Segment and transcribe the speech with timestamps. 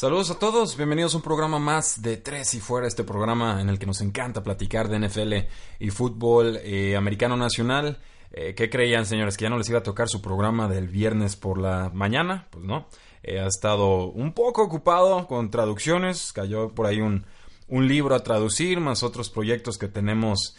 [0.00, 3.68] Saludos a todos, bienvenidos a un programa más de Tres y Fuera, este programa en
[3.68, 5.34] el que nos encanta platicar de NFL
[5.78, 8.00] y fútbol eh, americano nacional.
[8.32, 9.36] Eh, ¿Qué creían, señores?
[9.36, 12.48] ¿Que ya no les iba a tocar su programa del viernes por la mañana?
[12.48, 12.88] Pues no.
[13.22, 16.32] Eh, ha estado un poco ocupado con traducciones.
[16.32, 17.26] Cayó por ahí un,
[17.68, 20.56] un libro a traducir, más otros proyectos que tenemos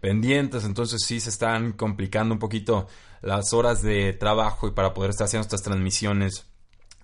[0.00, 0.62] pendientes.
[0.62, 2.86] Entonces sí se están complicando un poquito
[3.22, 6.53] las horas de trabajo y para poder estar haciendo estas transmisiones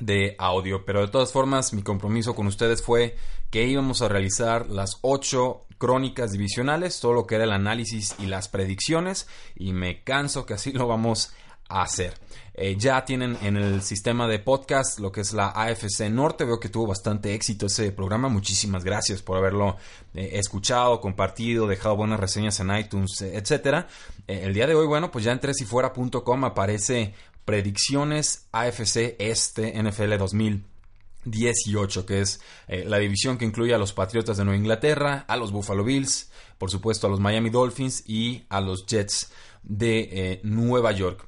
[0.01, 0.85] de audio.
[0.85, 3.17] Pero de todas formas, mi compromiso con ustedes fue
[3.51, 8.27] que íbamos a realizar las ocho crónicas divisionales, todo lo que era el análisis y
[8.27, 11.33] las predicciones, y me canso que así lo vamos
[11.69, 12.15] a hacer.
[12.55, 16.45] Eh, ya tienen en el sistema de podcast lo que es la AFC Norte.
[16.45, 18.29] Veo que tuvo bastante éxito ese programa.
[18.29, 19.77] Muchísimas gracias por haberlo
[20.15, 23.87] eh, escuchado, compartido, dejado buenas reseñas en iTunes, eh, etcétera.
[24.27, 27.15] el día de hoy, bueno, pues ya en tresifuera.com aparece
[27.51, 34.37] predicciones AFC Este NFL 2018, que es eh, la división que incluye a los Patriotas
[34.37, 38.61] de Nueva Inglaterra, a los Buffalo Bills, por supuesto a los Miami Dolphins y a
[38.61, 39.33] los Jets
[39.65, 41.27] de eh, Nueva York.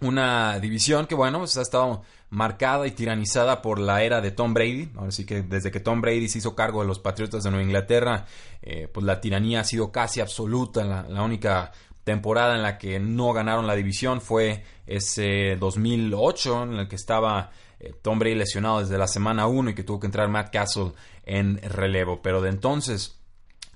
[0.00, 4.54] Una división que, bueno, pues ha estado marcada y tiranizada por la era de Tom
[4.54, 4.90] Brady.
[4.96, 7.64] Ahora sí que desde que Tom Brady se hizo cargo de los Patriotas de Nueva
[7.64, 8.26] Inglaterra,
[8.62, 11.06] eh, pues la tiranía ha sido casi absoluta.
[11.08, 11.70] la única
[12.04, 17.50] temporada en la que no ganaron la división fue ese 2008 en el que estaba
[17.78, 20.92] eh, Tom Brady lesionado desde la semana 1 y que tuvo que entrar Matt Castle
[21.24, 22.22] en relevo.
[22.22, 23.18] Pero de entonces,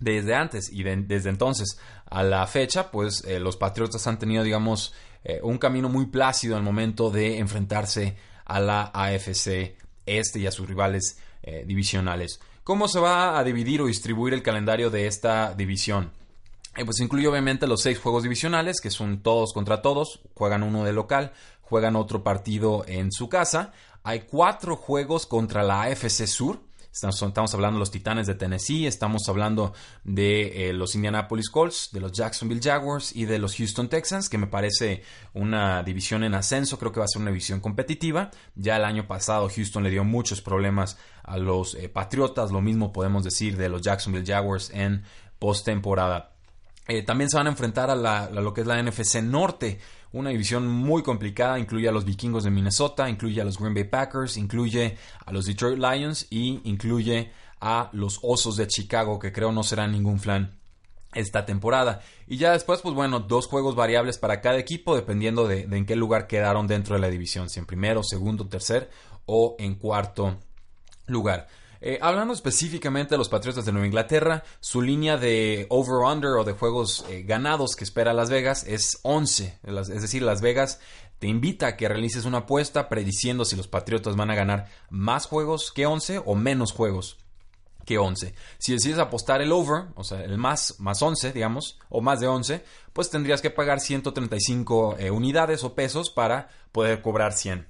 [0.01, 4.95] desde antes y desde entonces a la fecha, pues eh, los Patriotas han tenido, digamos,
[5.25, 9.77] eh, un camino muy plácido al momento de enfrentarse a la AFC
[10.07, 11.21] este y a sus rivales
[11.65, 12.41] divisionales.
[12.65, 16.11] ¿Cómo se va a dividir o distribuir el calendario de esta división?
[16.85, 20.93] Pues incluye obviamente los seis juegos divisionales, que son todos contra todos, juegan uno de
[20.93, 21.33] local,
[21.63, 23.73] juegan otro partido en su casa.
[24.03, 26.61] Hay cuatro juegos contra la AFC Sur.
[26.93, 32.01] Estamos, hablando de los Titanes de Tennessee, estamos hablando de eh, los Indianapolis Colts, de
[32.01, 35.03] los Jacksonville Jaguars y de los Houston Texans, que me parece
[35.35, 38.31] una división en ascenso, creo que va a ser una división competitiva.
[38.55, 42.95] Ya el año pasado Houston le dio muchos problemas a los eh, Patriotas, lo mismo
[42.95, 45.03] podemos decir de los Jacksonville Jaguars en
[45.39, 46.36] postemporada.
[46.89, 49.81] Eh, también se van a enfrentar a, lo que es la NFC Norte,
[50.13, 53.85] una división muy complicada, incluye a los vikingos de Minnesota, incluye a los Green Bay
[53.85, 59.51] Packers, incluye a los Detroit Lions y incluye a los Osos de Chicago, que creo
[59.51, 60.59] no serán ningún flan
[61.13, 62.03] esta temporada.
[62.27, 65.87] Y ya después, pues bueno, dos juegos variables para cada equipo, dependiendo de, de en
[65.87, 68.91] qué lugar quedaron dentro de la división, si en primero, segundo, tercer
[69.25, 70.39] o en cuarto
[71.07, 71.49] lugar.
[71.81, 76.53] Eh, hablando específicamente de los Patriotas de Nueva Inglaterra, su línea de over-under o de
[76.53, 79.59] juegos eh, ganados que espera Las Vegas es 11.
[79.65, 80.81] Es decir, Las Vegas
[81.19, 85.27] te invita a que realices una apuesta prediciendo si los Patriotas van a ganar más
[85.27, 87.19] juegos que 11 o menos juegos
[87.87, 88.35] que 11.
[88.59, 92.27] Si decides apostar el over, o sea, el más, más 11, digamos, o más de
[92.27, 97.69] 11, pues tendrías que pagar 135 eh, unidades o pesos para poder cobrar 100.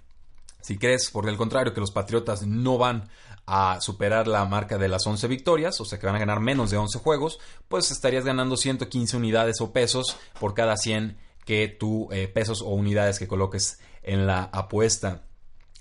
[0.63, 3.09] Si crees, por el contrario, que los Patriotas no van
[3.47, 6.71] a superar la marca de las 11 victorias, o sea que van a ganar menos
[6.71, 12.09] de 11 juegos, pues estarías ganando 115 unidades o pesos por cada 100 que tú
[12.11, 15.23] eh, pesos o unidades que coloques en la apuesta.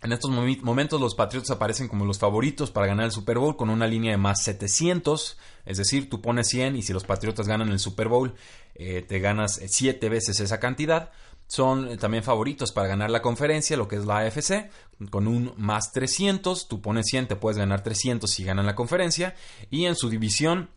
[0.04, 3.72] En estos momentos los Patriots aparecen como los favoritos para ganar el Super Bowl con
[3.72, 7.70] una línea de más 700, es decir, tú pones 100 y si los Patriotas ganan
[7.70, 8.36] el Super Bowl
[8.76, 11.12] eh, te ganas 7 veces esa cantidad.
[11.48, 14.70] Son eh, también favoritos para ganar la conferencia, lo que es la AFC,
[15.10, 16.68] con un más 300.
[16.68, 19.36] Tú pones 100, te puedes ganar 300 si ganan la conferencia.
[19.70, 20.70] Y en su división,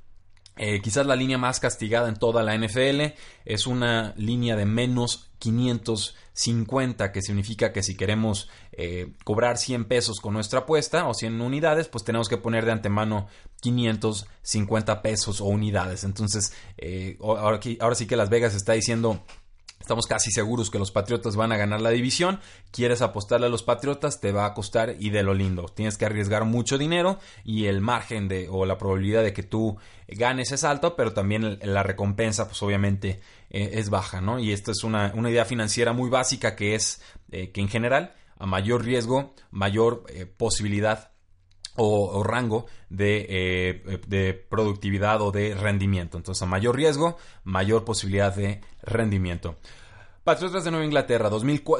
[0.57, 3.15] eh, quizás la línea más castigada en toda la NFL
[3.45, 10.21] es una línea de menos 550, que significa que si queremos eh, cobrar 100 pesos
[10.21, 13.29] con nuestra apuesta o 100 unidades, pues tenemos que poner de antemano
[13.63, 16.05] 550 pesos o unidades.
[16.05, 16.53] Entonces,
[17.21, 19.25] ahora, ahora sí que Las Vegas está diciendo
[19.81, 22.41] Estamos casi seguros que los Patriotas van a ganar la división.
[22.71, 25.67] Quieres apostarle a los Patriotas, te va a costar y de lo lindo.
[25.67, 29.79] Tienes que arriesgar mucho dinero y el margen de o la probabilidad de que tú
[30.09, 33.21] ganes es alto, pero también la recompensa, pues obviamente
[33.51, 34.39] eh, es baja, ¿no?
[34.39, 37.01] Y esta es una, idea financiera muy básica que es
[37.31, 41.13] eh, que en general, a mayor riesgo, mayor eh, posibilidad
[41.79, 46.19] o, rango de, de, productividad o de rendimiento.
[46.19, 49.57] Entonces, a mayor riesgo, mayor posibilidad de rendimiento.
[50.29, 51.31] Patriotas de Nueva Inglaterra,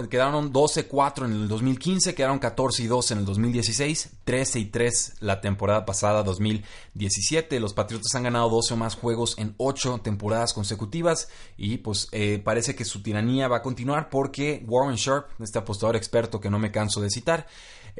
[0.09, 5.17] quedaron 12-4 en el 2015, quedaron 14 y 2 en el 2016, 13 y 3
[5.21, 7.61] la temporada pasada 2017.
[7.61, 11.29] Los Patriotas han ganado 12 o más juegos en 8 temporadas consecutivas
[11.59, 15.97] y pues eh, parece que su tiranía va a continuar porque Warren Sharp, este apostador
[15.97, 17.47] experto que no me canso de citar,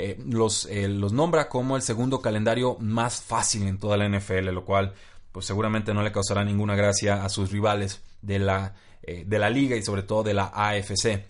[0.01, 4.51] eh, los, eh, los nombra como el segundo calendario más fácil en toda la NFL,
[4.51, 4.95] lo cual
[5.33, 9.51] pues seguramente no le causará ninguna gracia a sus rivales de la eh, de la
[9.51, 11.25] liga y sobre todo de la AFC.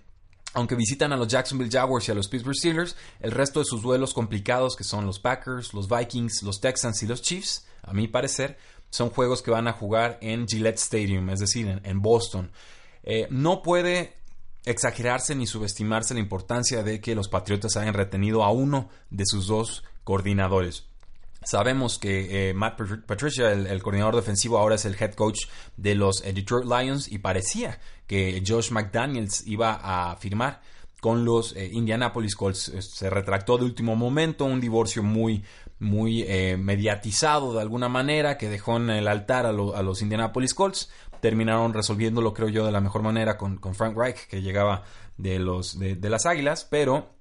[0.52, 3.80] Aunque visitan a los Jacksonville Jaguars y a los Pittsburgh Steelers, el resto de sus
[3.80, 8.06] duelos complicados, que son los Packers, los Vikings, los Texans y los Chiefs, a mi
[8.06, 8.58] parecer,
[8.90, 12.50] son juegos que van a jugar en Gillette Stadium, es decir, en, Boston.
[13.30, 14.12] No puede
[14.70, 19.46] exagerarse ni subestimarse la importancia de que los Patriotas hayan retenido a uno de sus
[19.46, 20.86] dos coordinadores.
[21.44, 26.22] Sabemos que eh, Matt Patricia, el, coordinador defensivo, ahora es el head coach de los
[26.22, 30.60] Detroit Lions y parecía que Josh McDaniels iba a firmar
[31.00, 32.72] con los eh, Indianapolis Colts.
[32.80, 35.44] Se retractó de último momento, un divorcio muy,
[35.78, 40.90] muy eh, mediatizado de alguna manera que dejó en el altar a, los Indianapolis Colts.
[41.20, 44.84] Terminaron resolviéndolo, creo yo, de la mejor manera con, Frank Reich, que llegaba
[45.16, 47.18] de, los, de las Águilas, pero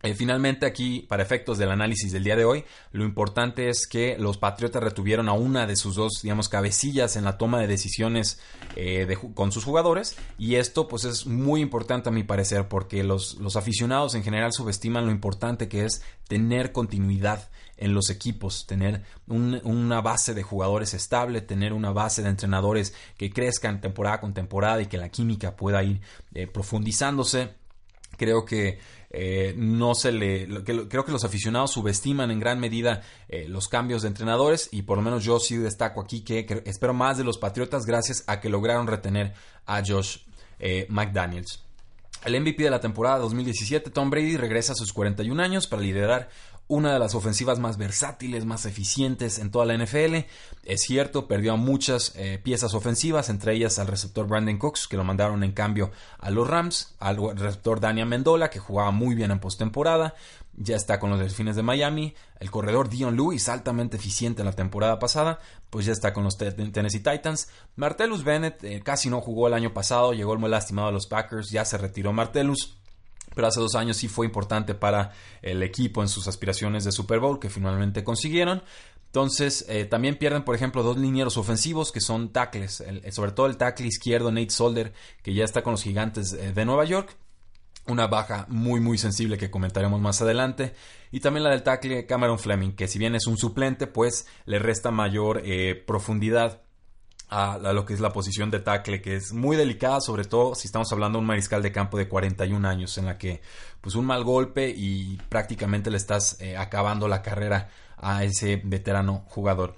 [0.00, 4.16] eh, finalmente aquí, para efectos del análisis del día de hoy, lo importante es que
[4.16, 8.40] los Patriotas retuvieron a una de sus dos, digamos, cabecillas en la toma de decisiones
[8.76, 13.38] eh, con sus jugadores y esto pues es muy importante a mi parecer porque los,
[13.38, 17.48] los aficionados en general subestiman lo importante que es tener continuidad
[17.78, 23.30] en los equipos, tener una base de jugadores estable, tener una base de entrenadores que
[23.30, 26.00] crezcan temporada con temporada y que la química pueda ir
[26.34, 27.54] eh, profundizándose.
[28.16, 28.80] Creo que
[29.10, 30.64] eh, no se le.
[30.64, 34.98] creo que los aficionados subestiman en gran medida eh, los cambios de entrenadores y por
[34.98, 38.48] lo menos yo sí destaco aquí que, espero más de los Patriotas gracias a que
[38.48, 39.34] lograron retener
[39.66, 40.18] a Josh
[40.88, 41.62] McDaniels.
[42.24, 46.28] El MVP de la temporada 2017, Tom Brady, regresa a sus 41 años para liderar
[46.68, 50.26] una de las ofensivas más versátiles, más eficientes en toda la NFL.
[50.64, 54.98] Es cierto, perdió a muchas eh, piezas ofensivas, entre ellas al receptor Brandon Cooks, que
[54.98, 59.30] lo mandaron en cambio a los Rams, al receptor Daniel Mendola, que jugaba muy bien
[59.30, 60.14] en postemporada,
[60.60, 64.52] ya está con los Delfines de Miami, el corredor Dion Lewis, altamente eficiente en la
[64.52, 65.38] temporada pasada,
[65.70, 67.48] pues ya está con los Tennessee Titans.
[67.76, 71.50] Martellus Bennett eh, casi no jugó el año pasado, llegó muy lastimado a los Packers,
[71.50, 72.78] ya se retiró Martellus
[73.34, 77.20] pero hace dos años sí fue importante para el equipo en sus aspiraciones de Super
[77.20, 78.62] Bowl que finalmente consiguieron.
[79.06, 83.56] Entonces, eh, también pierden, por ejemplo, dos linieros ofensivos que son tackles, sobre todo el
[83.56, 84.92] tackle izquierdo Nate Solder,
[85.22, 87.16] que ya está con los gigantes eh, de Nueva York.
[87.86, 90.74] Una baja muy, muy sensible que comentaremos más adelante.
[91.10, 94.58] Y también la del tackle Cameron Fleming, que si bien es un suplente, pues le
[94.58, 96.67] resta mayor eh, profundidad
[97.28, 100.66] a, lo que es la posición de tackle, que es muy delicada, sobre todo si
[100.66, 103.42] estamos hablando de un mariscal de campo de 41 años, en la que
[103.80, 109.24] pues un mal golpe y prácticamente le estás eh, acabando la carrera a ese veterano
[109.28, 109.76] jugador.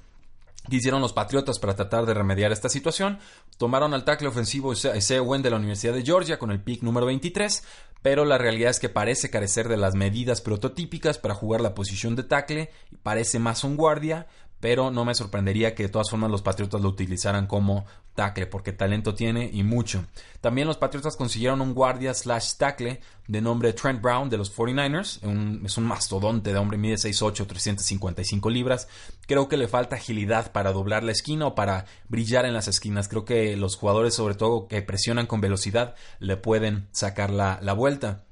[0.68, 3.18] ¿Qué hicieron los Patriotas para tratar de remediar esta situación?
[3.56, 7.06] Tomaron al tackle ofensivo Isaiah Wen de la Universidad de Georgia con el pick número
[7.06, 7.64] 23,
[8.02, 12.14] pero la realidad es que parece carecer de las medidas prototípicas para jugar la posición
[12.14, 12.70] de tackle,
[13.02, 14.28] parece más un guardia,
[14.60, 18.72] pero no me sorprendería que de todas formas los Patriotas lo utilizaran como tackle, porque
[18.72, 20.04] talento tiene y mucho.
[20.40, 25.64] También los Patriotas consiguieron un guardia slash tackle de nombre Trent Brown de los 49ers,
[25.64, 28.88] es un mastodonte de hombre, mide 6'8, 355 libras.
[29.26, 33.08] Creo que le falta agilidad para doblar la esquina o para brillar en las esquinas.
[33.08, 37.72] Creo que los jugadores, sobre todo que presionan con velocidad, le pueden sacar la, la
[37.72, 38.24] vuelta.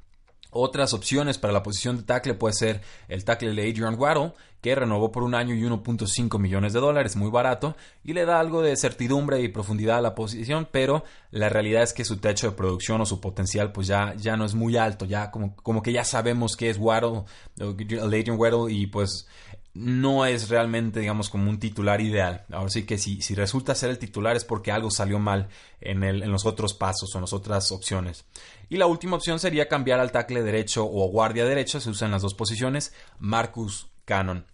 [0.50, 4.74] Otras opciones para la posición de tackle puede ser el tackle de Adrian Waddle, que
[4.74, 8.62] renovó por un año y 1.5 millones de dólares, muy barato, y le da algo
[8.62, 12.56] de certidumbre y profundidad a la posición, pero la realidad es que su techo de
[12.56, 15.92] producción o su potencial pues ya, ya no es muy alto, ya como, como que
[15.92, 17.24] ya sabemos que es Waddle,
[17.60, 19.28] Adrian Waddle, y pues
[19.74, 22.44] no es realmente, digamos, como un titular ideal.
[22.50, 25.48] Ahora sí que si, si resulta ser el titular es porque algo salió mal
[25.80, 28.24] en, el, en los otros pasos o en las otras opciones.
[28.68, 32.22] Y la última opción sería cambiar al tackle derecho o guardia derecho, se usan las
[32.22, 34.46] dos posiciones, Marcus Cannon.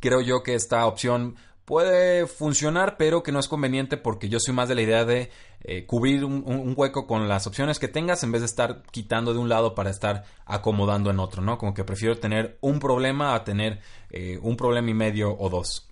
[0.00, 1.36] Creo yo que esta opción
[1.66, 5.30] puede funcionar, pero que no es conveniente porque yo soy más de la idea de
[5.64, 9.40] eh, cubrir un, hueco con las opciones que tengas en vez de estar quitando de
[9.40, 11.58] un lado para estar acomodando en otro, ¿no?
[11.58, 15.88] Como que prefiero tener un problema a tener eh, un problema y medio o dos.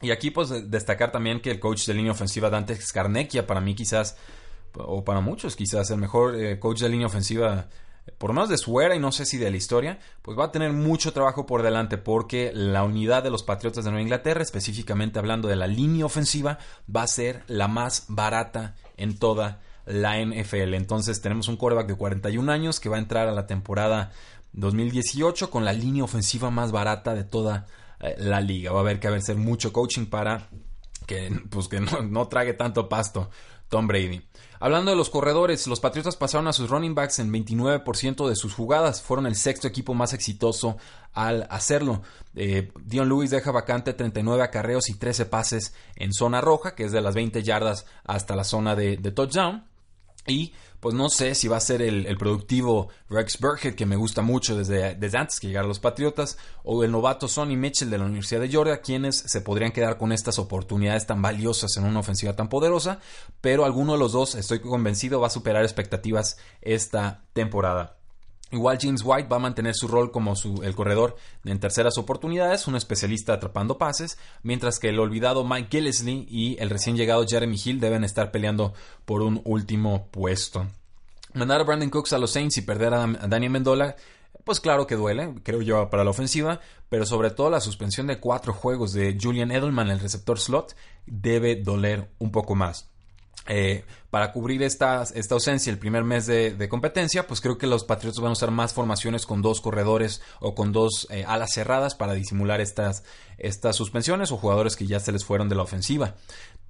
[0.00, 3.74] Y aquí pues destacar también que el coach de línea ofensiva Dante Scarnecchia para mí
[3.74, 4.16] quizás,
[4.74, 7.68] o para muchos quizás, el mejor eh, coach de línea ofensiva
[8.16, 10.52] por más de su era y no sé si de la historia, pues va a
[10.52, 15.18] tener mucho trabajo por delante porque la unidad de los Patriotas de Nueva Inglaterra, específicamente
[15.18, 16.58] hablando de la línea ofensiva,
[16.94, 20.74] va a ser la más barata en toda la NFL.
[20.74, 24.12] Entonces tenemos un quarterback de 41 años que va a entrar a la temporada
[24.52, 27.66] 2018 con la línea ofensiva más barata de toda
[28.00, 28.72] eh, la liga.
[28.72, 30.48] Va a haber que hacer mucho coaching para
[31.08, 33.30] que, pues, que no, no trague tanto pasto
[33.68, 34.22] Tom Brady.
[34.60, 38.54] Hablando de los corredores, los Patriotas pasaron a sus running backs en 29% de sus
[38.54, 39.02] jugadas.
[39.02, 40.76] Fueron el sexto equipo más exitoso
[41.12, 42.02] al hacerlo.
[42.34, 46.92] Eh, Dion Lewis deja vacante 39 acarreos y 13 pases en zona roja, que es
[46.92, 49.64] de las 20 yardas hasta la zona de touchdown.
[50.26, 54.22] Y pues no sé si va a ser el, productivo Rex Burkhead, que me gusta
[54.22, 57.98] mucho desde, desde antes que llegara a los Patriotas, o el novato Sonny Mitchell de
[57.98, 62.00] la Universidad de Georgia, quienes se podrían quedar con estas oportunidades tan valiosas en una
[62.00, 63.00] ofensiva tan poderosa,
[63.40, 67.97] pero alguno de los dos, estoy convencido, va a superar expectativas esta temporada.
[68.50, 72.76] Igual James White va a mantener su rol como el corredor en terceras oportunidades, un
[72.76, 77.80] especialista atrapando pases, mientras que el olvidado Mike Gillisley y el recién llegado Jeremy Hill
[77.80, 78.72] deben estar peleando
[79.04, 80.66] por un último puesto.
[81.34, 83.96] Mandar a Brandon Cooks a los Saints y perder a Daniel Mendola,
[84.44, 88.18] pues claro que duele, creo yo, para la ofensiva, pero sobre todo la suspensión de
[88.18, 90.74] cuatro juegos de Julian Edelman, el receptor slot,
[91.04, 92.88] debe doler un poco más.
[93.48, 97.84] Eh, para cubrir esta, esta, ausencia el primer mes de, competencia, pues creo que los
[97.84, 101.94] Patriots van a usar más formaciones con dos corredores o con dos eh, alas cerradas
[101.94, 103.04] para disimular estas,
[103.38, 106.14] estas suspensiones o jugadores que ya se les fueron de la ofensiva.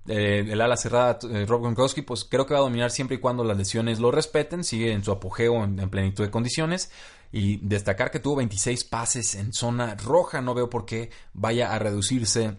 [0.07, 3.45] Eh, el ala cerrada, Rob Gronkowski, pues creo que va a dominar siempre y cuando
[3.45, 6.91] las lesiones lo respeten, sigue en su apogeo en, en plenitud de condiciones.
[7.31, 11.79] Y destacar que tuvo 26 pases en zona roja, no veo por qué vaya a
[11.79, 12.57] reducirse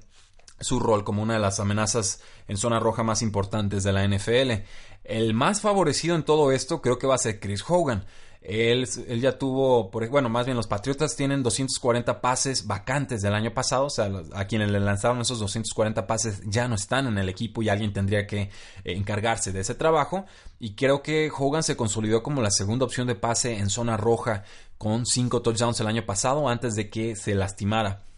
[0.60, 4.64] su rol como una de las amenazas en zona roja más importantes de la NFL.
[5.04, 8.06] El más favorecido en todo esto creo que va a ser Chris Hogan.
[8.42, 13.54] Él, él, ya tuvo, bueno, más bien los Patriotas tienen 240 pases vacantes del año
[13.54, 17.28] pasado, o sea, a quienes le lanzaron esos 240 pases ya no están en el
[17.28, 18.50] equipo y alguien tendría que eh,
[18.86, 20.26] encargarse de ese trabajo.
[20.58, 24.44] Y creo que Hogan se consolidó como la segunda opción de pase en zona roja
[24.78, 28.09] con 5 touchdowns el año pasado antes de que se lastimara.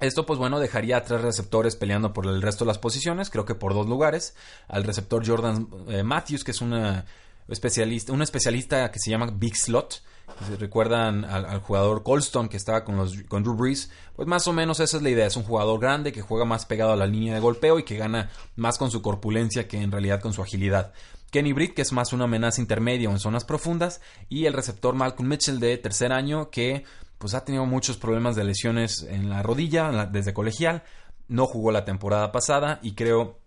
[0.00, 3.44] Esto, pues bueno, dejaría a tres receptores peleando por el resto de las posiciones, creo
[3.44, 4.34] que por dos lugares.
[4.66, 7.04] Al receptor Jordan eh, Matthews, que es una
[7.48, 10.02] especialista, un especialista que se llama Big Slot.
[10.46, 14.54] Si recuerdan al, jugador Colston que estaba con, los, con Drew Brees, pues más o
[14.54, 15.26] menos esa es la idea.
[15.26, 17.96] Es un jugador grande que juega más pegado a la línea de golpeo y que
[17.96, 20.94] gana más con su corpulencia que en realidad con su agilidad.
[21.30, 24.94] Kenny Britt, que es más una amenaza intermedia o en zonas profundas, y el receptor
[24.94, 26.84] Malcolm Mitchell de tercer año, que
[27.20, 30.84] pues ha tenido muchos problemas de lesiones en la rodilla desde colegial,
[31.28, 33.38] no jugó la temporada pasada y creo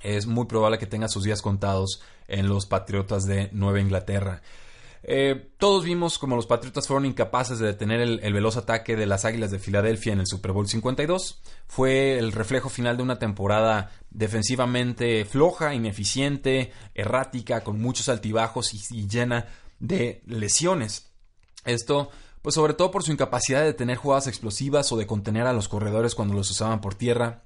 [0.00, 4.42] es muy probable que tenga sus días contados en los Patriotas de Nueva Inglaterra.
[5.02, 9.06] Eh, todos vimos como los Patriotas fueron incapaces de detener el, el, veloz ataque de
[9.06, 11.42] las Águilas de Filadelfia en el Super Bowl 52.
[11.66, 19.08] Fue el reflejo final de una temporada defensivamente floja, ineficiente, errática, con muchos altibajos y
[19.08, 19.46] llena
[19.80, 21.10] de lesiones.
[21.64, 22.10] Esto
[22.46, 25.66] pues sobre todo por su incapacidad de tener jugadas explosivas o de contener a los
[25.66, 27.42] corredores cuando los usaban por tierra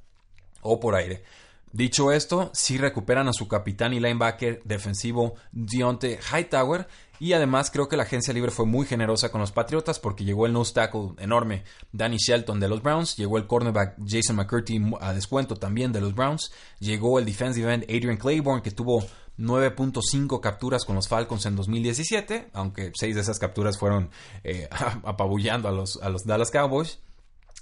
[0.61, 1.25] o por aire.
[1.73, 6.87] Dicho esto, sí recuperan a su capitán y linebacker defensivo Dionte Hightower
[7.19, 10.45] y además creo que la agencia libre fue muy generosa con los Patriotas porque llegó
[10.45, 15.15] el nose tackle enorme Danny Shelton de los Browns, llegó el cornerback Jason McCurdy a
[15.15, 19.03] descuento también de los Browns, llegó el defensive end Adrian Claiborne que tuvo
[19.41, 24.11] 9.5 capturas con los Falcons en 2017, aunque 6 de esas capturas fueron
[24.45, 24.69] eh,
[25.05, 26.99] apabullando a los, a los Dallas Cowboys.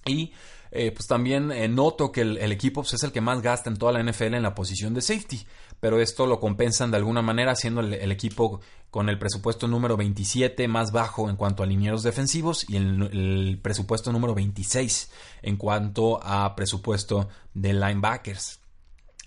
[0.05, 0.33] Y
[0.71, 3.77] eh, pues también eh, noto que el, equipo pues, es el que más gasta en
[3.77, 5.47] toda la NFL en la posición de safety,
[5.81, 10.69] pero esto lo compensan de alguna manera siendo el, equipo con el presupuesto número 27
[10.69, 15.11] más bajo en cuanto a linieros defensivos y el, el presupuesto número 26
[15.43, 18.61] en cuanto a presupuesto de linebackers.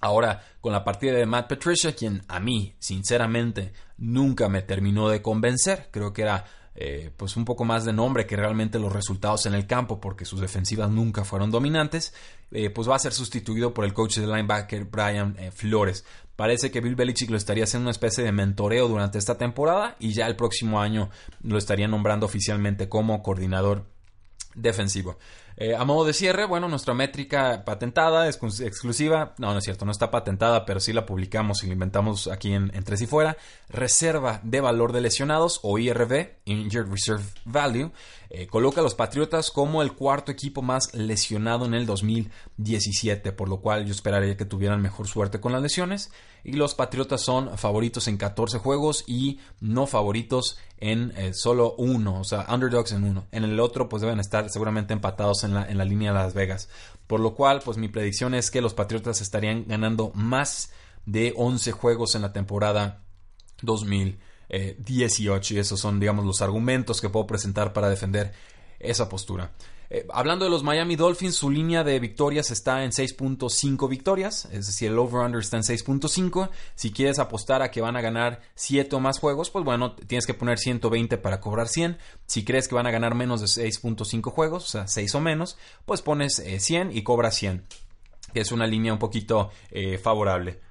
[0.02, 5.22] Ahora, con la partida de Matt Patricia, quien a mí, sinceramente, nunca me terminó de
[5.22, 6.44] convencer, creo que era
[6.74, 10.26] eh, pues un poco más de nombre que realmente los resultados en el campo, porque
[10.26, 12.14] sus defensivas nunca fueron dominantes,
[12.52, 16.04] eh, pues va a ser sustituido por el coach de linebacker Brian eh, Flores.
[16.36, 20.14] Parece que Bill Belichick lo estaría haciendo una especie de mentoreo durante esta temporada y
[20.14, 21.12] ya el próximo año
[21.44, 23.86] lo estaría nombrando oficialmente como coordinador
[24.56, 25.18] defensivo.
[25.64, 29.86] Eh, a modo de cierre, bueno, nuestra métrica patentada, es exclusiva, no, no es cierto,
[29.86, 33.06] no está patentada, pero sí la publicamos y la inventamos aquí en, en Tres y
[33.06, 33.38] Fuera.
[33.70, 37.92] Reserva de valor de lesionados o IRV, Injured Reserve Value,
[38.34, 43.50] eh, coloca a los Patriotas como el cuarto equipo más lesionado en el 2017, por
[43.50, 46.12] lo cual yo esperaría que tuvieran mejor suerte con las lesiones.
[46.46, 52.22] Y los Patriotas son favoritos en 14 juegos y no favoritos en eh, solo uno,
[52.22, 53.28] o sea, underdogs en uno.
[53.34, 56.70] En el otro, pues deben estar seguramente empatados en en la línea de Las Vegas.
[57.08, 60.72] Por lo cual, pues mi predicción es que los Patriotas estarían ganando más
[61.06, 63.04] de 11 juegos en la temporada
[63.62, 64.32] 2017.
[64.52, 68.34] 18 eh, y esos son, digamos, los argumentos que puedo presentar para defender
[68.80, 69.52] esa postura.
[69.94, 74.68] Eh, hablando de los Miami Dolphins, su línea de victorias está en 6.5 victorias, es
[74.68, 76.50] decir, el over-under está en 6.5.
[76.76, 80.26] Si quieres apostar a que van a ganar 7 o más juegos, pues bueno, tienes
[80.26, 81.98] que poner 120 para cobrar 100.
[82.26, 85.58] Si crees que van a ganar menos de 6.5 juegos, o sea, 6 o menos,
[85.86, 87.66] pues pones 100 eh, y cobras 100,
[88.34, 89.52] que es una línea un poquito
[90.02, 90.62] favorable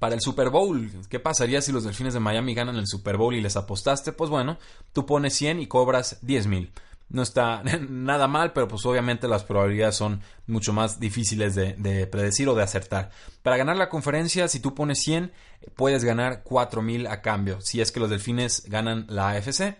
[0.00, 0.90] para el Super Bowl.
[1.08, 4.10] ¿Qué pasaría si los Delfines de Miami ganan el Super Bowl y les apostaste?
[4.10, 4.58] Pues bueno,
[4.92, 6.72] tú pones 100 y cobras 10 mil.
[7.12, 12.48] No está nada mal, pero pues obviamente las probabilidades son mucho más difíciles de, predecir
[12.48, 13.10] o de acertar.
[13.42, 15.30] Para ganar la conferencia, si tú pones 100,
[15.76, 17.60] puedes ganar 4 mil a cambio.
[17.60, 19.76] Si es que los Delfines ganan la AFC.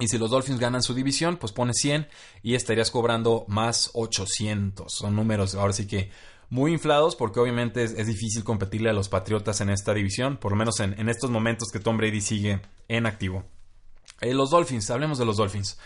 [0.00, 2.08] Y si los Dolphins ganan su división, pues pones 100
[2.42, 4.92] y estarías cobrando más 800.
[4.92, 6.10] Son números, ahora sí que
[6.50, 10.56] muy inflados porque obviamente es, difícil competirle a los Patriotas en esta división, por lo
[10.56, 13.44] menos en, estos momentos que Tom Brady sigue en activo.
[14.20, 15.78] Eh, los Dolphins, hablemos de los Dolphins.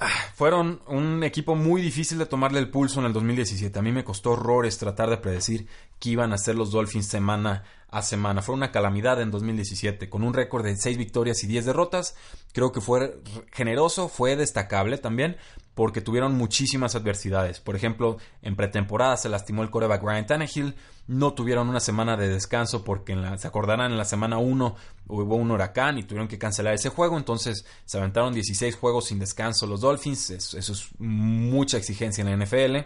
[0.00, 3.76] Ah, fueron un equipo muy difícil de tomarle el pulso en el 2017.
[3.76, 5.66] A mí me costó horrores tratar de predecir
[5.98, 8.42] qué iban a hacer los Dolphins semana a semana.
[8.42, 12.14] Fue una calamidad en 2017, con un récord de 6 victorias y 10 derrotas.
[12.52, 13.20] Creo que fue
[13.52, 15.36] generoso, fue destacable también,
[15.74, 17.60] porque tuvieron muchísimas adversidades.
[17.60, 20.74] Por ejemplo, en pretemporada se lastimó el coreback Ryan Tannehill,
[21.06, 24.76] no tuvieron una semana de descanso porque se acordarán en la semana 1
[25.06, 29.18] hubo un huracán y tuvieron que cancelar ese juego, entonces se aventaron 16 juegos sin
[29.18, 32.76] descanso los Dolphins, eso, es mucha exigencia en la NFL.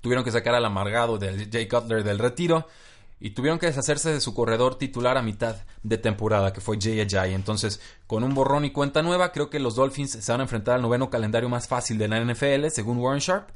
[0.00, 2.66] Tuvieron que sacar al amargado de Jay Cutler del retiro
[3.20, 7.00] y tuvieron que deshacerse de su corredor titular a mitad de temporada, que fue Jay
[7.00, 7.34] Ajayi.
[7.34, 10.76] Entonces, con un borrón y cuenta nueva, creo que los Dolphins se van a enfrentar
[10.76, 13.50] al noveno calendario más fácil de la NFL, según Warren Sharp,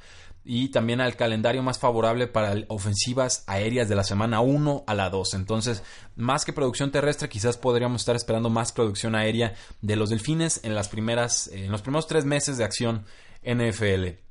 [0.45, 5.09] y también al calendario más favorable para ofensivas aéreas de la semana 1 a la
[5.09, 5.33] 2.
[5.33, 5.83] Entonces,
[6.15, 10.75] más que producción terrestre, quizás podríamos estar esperando más producción aérea de los Delfines en
[10.75, 13.07] las primeras, en los primeros tres meses de acción
[13.43, 14.25] NFL.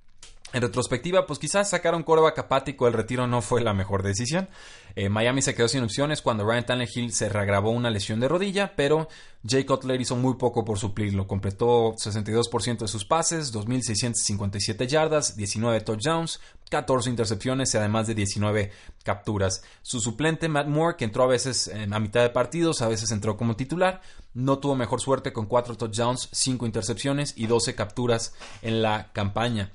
[0.53, 4.47] En retrospectiva, pues quizás sacar un coreback apático el retiro no fue la mejor decisión.
[4.95, 8.75] Eh, Miami se quedó sin opciones cuando Ryan Tannehill se reagravó una lesión de rodilla,
[8.75, 9.07] pero
[9.45, 11.27] Jay Cutler hizo muy poco por suplirlo.
[11.27, 18.71] Completó 62% de sus pases, 2.657 yardas, 19 touchdowns, 14 intercepciones y además de 19
[19.03, 19.63] capturas.
[19.81, 23.35] Su suplente Matt Moore, que entró a veces a mitad de partidos, a veces entró
[23.35, 24.01] como titular,
[24.33, 29.71] no tuvo mejor suerte con 4 touchdowns, 5 intercepciones y 12 capturas en la campaña.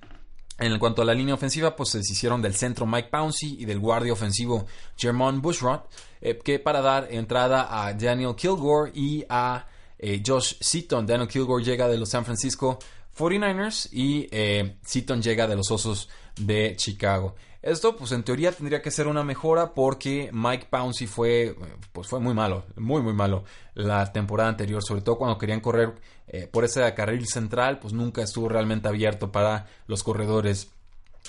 [0.58, 3.78] En cuanto a la línea ofensiva, pues se deshicieron del centro Mike Pouncey y del
[3.78, 4.66] guardia ofensivo
[4.96, 5.82] Jermon Bushrod,
[6.20, 9.66] eh, que para dar entrada a Daniel Kilgore y a
[9.98, 11.06] eh, Josh Seaton.
[11.06, 12.80] Daniel Kilgore llega de los San Francisco
[13.16, 17.36] 49ers y eh, Seaton llega de los Osos de Chicago.
[17.60, 21.56] Esto, pues en teoría tendría que ser una mejora porque Mike Pouncey fue,
[21.92, 23.44] pues fue muy malo, muy muy malo
[23.74, 25.94] la temporada anterior, sobre todo cuando querían correr
[26.28, 30.70] eh, por ese carril central, pues nunca estuvo realmente abierto para los corredores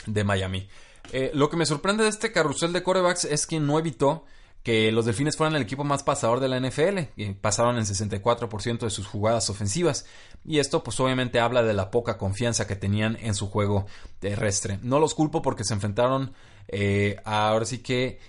[0.06, 0.70] de Miami.
[1.12, 4.26] Eh, lo que me sorprende de este carrusel de corebacks es que no evitó
[4.63, 8.80] que los Delfines fueran el equipo más pasador de la NFL, y pasaron en 64%
[8.80, 10.06] de sus jugadas ofensivas,
[10.45, 13.86] y esto pues obviamente habla de la poca confianza que tenían en su juego
[14.19, 14.80] terrestre.
[14.82, 16.34] No los culpo porque se enfrentaron
[16.67, 18.19] eh, ahora sí que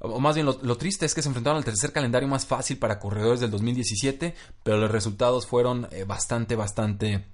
[0.00, 3.00] o más bien lo, triste es que se enfrentaron al tercer calendario más fácil para
[3.00, 7.24] corredores del 2017, pero los resultados fueron eh, bastante, bastante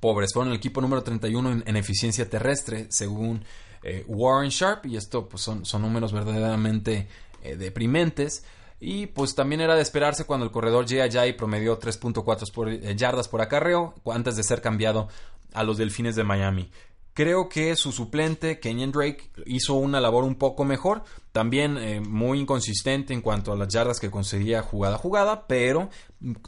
[0.00, 0.32] pobres.
[0.32, 3.44] Fueron el equipo número 31 en, eficiencia terrestre, según
[3.84, 7.06] eh, Warren Sharp, y esto pues, son, son números verdaderamente
[7.42, 8.44] eh, deprimentes.
[8.80, 13.28] Y pues también era de esperarse cuando el corredor llega y promedió 3.4 eh, yardas
[13.28, 15.08] por acarreo antes de ser cambiado
[15.52, 16.68] a los Delfines de Miami.
[17.14, 21.04] Creo que su suplente, Kenyon Drake, hizo una labor un poco mejor.
[21.30, 25.90] También eh, muy inconsistente en cuanto a las yardas que conseguía jugada a jugada, pero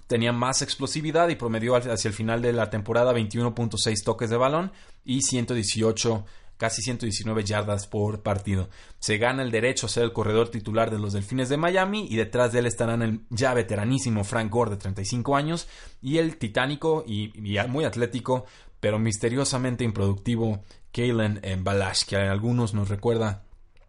[0.07, 4.73] tenía más explosividad y promedió hacia el final de la temporada 21.6 toques de balón
[5.05, 6.25] y 118
[6.57, 8.69] casi 119 yardas por partido.
[8.99, 12.17] Se gana el derecho a ser el corredor titular de los Delfines de Miami y
[12.17, 15.69] detrás de él estarán el ya veteranísimo Frank Gore de 35 años
[16.01, 17.33] y el titánico y,
[17.69, 18.47] muy atlético
[18.81, 20.63] pero misteriosamente improductivo
[20.93, 23.45] Kalen Balash, que a algunos nos recuerda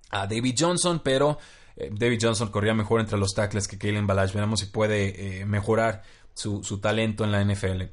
[0.09, 1.37] a David Johnson, pero
[1.75, 4.33] eh, David Johnson corría mejor entre los tackles que Kalen Balash.
[4.33, 7.83] Veremos si puede eh, mejorar su, su talento en la NFL.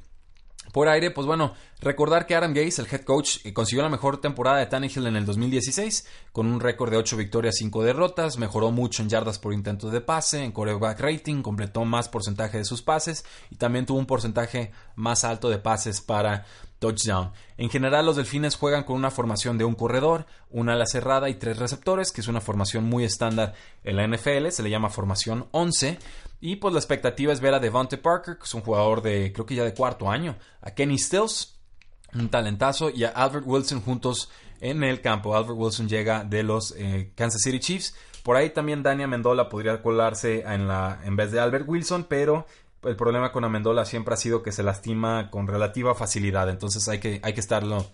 [0.71, 4.19] Por aire, pues bueno, recordar que Adam Gase, el head coach, eh, consiguió la mejor
[4.21, 8.71] temporada de Tannehill en el 2016, con un récord de 8 victorias, 5 derrotas, mejoró
[8.71, 12.81] mucho en yardas por intento de pase, en quarterback rating, completó más porcentaje de sus
[12.81, 16.45] pases y también tuvo un porcentaje más alto de pases para
[16.79, 17.31] touchdown.
[17.57, 21.35] En general, los delfines juegan con una formación de un corredor, una ala cerrada y
[21.35, 25.47] tres receptores, que es una formación muy estándar en la NFL, se le llama formación
[25.51, 25.97] 11.
[26.45, 29.45] Y pues la expectativa es ver a Devonte Parker, que es un jugador de creo
[29.45, 31.57] que ya de cuarto año, a Kenny Stills,
[32.13, 34.29] un talentazo, y a Albert Wilson juntos
[34.59, 35.37] en el campo.
[35.37, 37.95] Albert Wilson llega de los eh, Kansas City Chiefs.
[38.23, 42.45] Por ahí también Dani Amendola podría colarse en, la, en vez de Albert Wilson, pero
[42.83, 46.49] el problema con Amendola siempre ha sido que se lastima con relativa facilidad.
[46.49, 47.85] Entonces hay que, hay que estarlo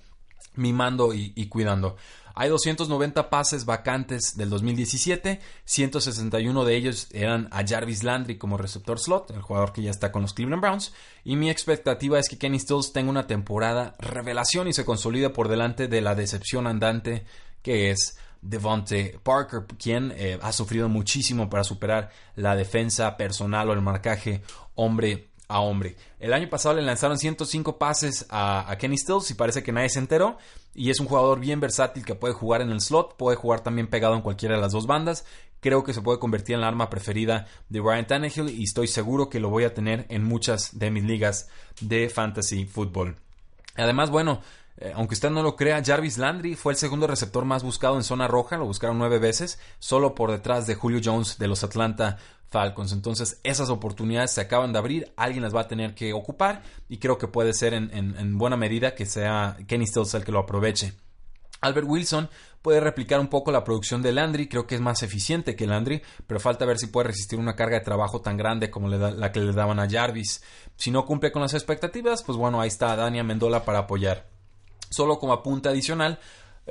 [0.56, 1.96] mimando y cuidando.
[2.40, 8.98] Hay 290 pases vacantes del 2017, 161 de ellos eran a Jarvis Landry como receptor
[8.98, 10.94] slot, el jugador que ya está con los Cleveland Browns,
[11.26, 15.50] y mi expectativa es que Kenny Stills tenga una temporada revelación y se consolide por
[15.50, 17.26] delante de la decepción andante
[17.62, 23.74] que es Devonte Parker, quien eh, ha sufrido muchísimo para superar la defensa personal o
[23.74, 24.44] el marcaje
[24.76, 25.98] hombre a hombre.
[26.20, 30.00] El año pasado le lanzaron 105 pases a, Kenny Stills y parece que nadie se
[30.00, 30.38] enteró.
[30.76, 33.88] Y es un jugador bien versátil que puede jugar en el slot, puede jugar también
[33.88, 35.26] pegado en cualquiera de las dos bandas.
[35.60, 39.30] Creo que se puede convertir en la arma preferida de Ryan Tannehill y estoy seguro
[39.30, 41.50] que lo voy a tener en muchas de mis ligas
[41.82, 43.18] de fantasy football.
[43.76, 44.42] Además, bueno,
[44.78, 48.04] eh, aunque usted no lo crea, Jarvis Landry fue el segundo receptor más buscado en
[48.04, 52.18] zona roja, lo buscaron nueve veces, solo por detrás de Julio Jones de los Atlanta
[52.50, 52.92] Falcons.
[52.92, 56.98] Entonces, esas oportunidades se acaban de abrir, alguien las va a tener que ocupar y
[56.98, 60.94] creo que puede ser en, buena medida que sea Kenny Stills el que lo aproveche.
[61.62, 62.30] Albert Wilson
[62.62, 66.02] puede replicar un poco la producción de Landry, creo que es más eficiente que Landry,
[66.26, 69.42] pero falta ver si puede resistir una carga de trabajo tan grande como la que
[69.42, 70.42] le daban a Jarvis.
[70.78, 74.28] Si no cumple con las expectativas, pues bueno, ahí está Dania Mendola para apoyar.
[74.90, 76.20] Solo como apunte adicional,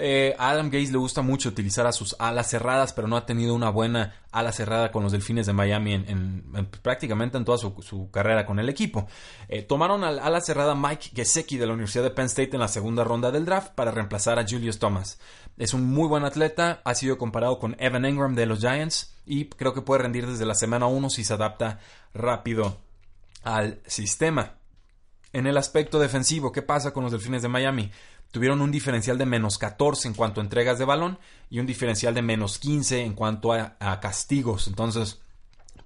[0.00, 3.26] eh, a Adam Gaze le gusta mucho utilizar a sus alas cerradas, pero no ha
[3.26, 8.10] tenido una buena ala cerrada con los Delfines de Miami en, prácticamente en toda su,
[8.10, 9.08] carrera con el equipo.
[9.48, 12.68] Eh, tomaron al ala cerrada Mike Gesecki de la Universidad de Penn State en la
[12.68, 15.18] segunda ronda del draft para reemplazar a Julius Thomas.
[15.56, 19.46] Es un muy buen atleta, ha sido comparado con Evan Engram de los Giants y
[19.46, 21.80] creo que puede rendir desde la semana 1 si se adapta
[22.14, 22.78] rápido
[23.42, 24.54] al sistema.
[25.32, 27.90] En el aspecto defensivo, ¿qué pasa con los Delfines de Miami?
[28.30, 32.14] Tuvieron un diferencial de menos 14 en cuanto a entregas de balón y un diferencial
[32.14, 34.68] de menos 15 en cuanto a, castigos.
[34.68, 35.20] Entonces,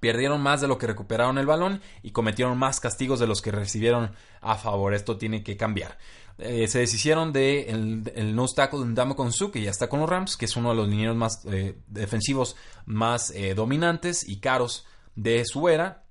[0.01, 3.51] perdieron más de lo que recuperaron el balón y cometieron más castigos de los que
[3.51, 4.93] recibieron a favor.
[4.93, 5.97] Esto tiene que cambiar.
[6.37, 10.09] Eh, se deshicieron de el, no tackle de Ndamo Konsu, que ya está con los
[10.09, 14.85] Rams, que es uno de los linieros más eh, defensivos más eh, dominantes y caros
[15.15, 16.03] de su era.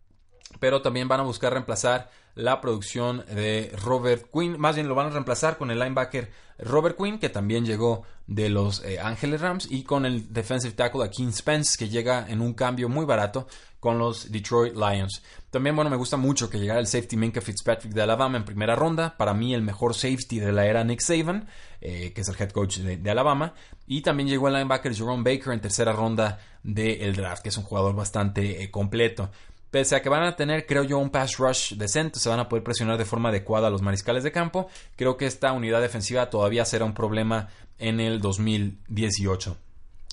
[0.60, 4.58] Pero también van a buscar reemplazar la producción de Robert Quinn.
[4.58, 8.48] Más bien lo van a reemplazar con el linebacker Robert Quinn, que también llegó de
[8.48, 12.54] los eh, Ángeles Rams, y con el defensive tackle King Spence, que llega en un
[12.54, 13.46] cambio muy barato
[13.82, 15.22] con los Detroit Lions.
[15.50, 18.76] También, bueno, me gusta mucho que llegara el safety Minka Fitzpatrick de Alabama en primera
[18.76, 19.16] ronda.
[19.16, 21.48] Para mí, el mejor safety de la era Nick Saban,
[21.80, 23.54] eh, que es el head coach de, Alabama.
[23.88, 27.64] Y también llegó el linebacker Jerome Baker en tercera ronda del draft, que es un
[27.64, 29.30] jugador bastante eh, completo.
[29.72, 32.46] Pese a que van a tener, creo yo, un pass rush decente, se van a
[32.46, 36.28] poder presionar de forma adecuada a los mariscales de campo, creo que esta unidad defensiva
[36.28, 39.56] todavía será un problema en el 2018.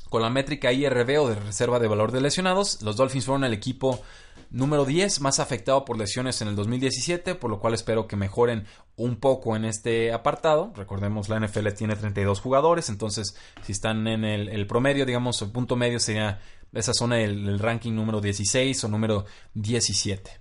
[0.09, 3.51] Con la métrica IRB o de reserva de valor de lesionados, los Dolphins fueron el
[3.51, 4.01] equipo
[4.51, 8.65] número 10 más afectado por lesiones en el 2017, por lo cual espero que mejoren
[8.95, 10.71] un poco en este apartado.
[10.75, 15.75] Recordemos, la NFL tiene 32 jugadores, entonces si están en el, promedio, digamos, el punto
[15.75, 16.39] medio sería
[16.73, 20.31] esa zona del, ranking número 16 o número 17.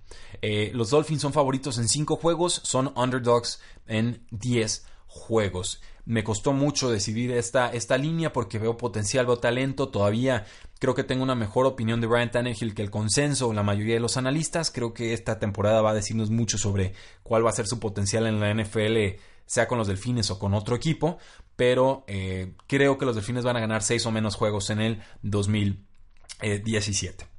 [0.42, 5.80] Eh, los Dolphins son favoritos en 5 juegos, son underdogs en 10 juegos.
[6.08, 9.90] Me costó mucho decidir esta, esta línea porque veo potencial, veo talento.
[9.90, 10.46] Todavía
[10.78, 13.92] creo que tengo una mejor opinión de Brian Tannehill que el consenso o la mayoría
[13.92, 14.70] de los analistas.
[14.70, 18.26] Creo que esta temporada va a decirnos mucho sobre cuál va a ser su potencial
[18.26, 21.18] en la NFL, sea con los Delfines o con otro equipo.
[21.56, 25.02] Pero eh, creo que los Delfines van a ganar 6 o menos juegos en el
[25.20, 27.37] 2020.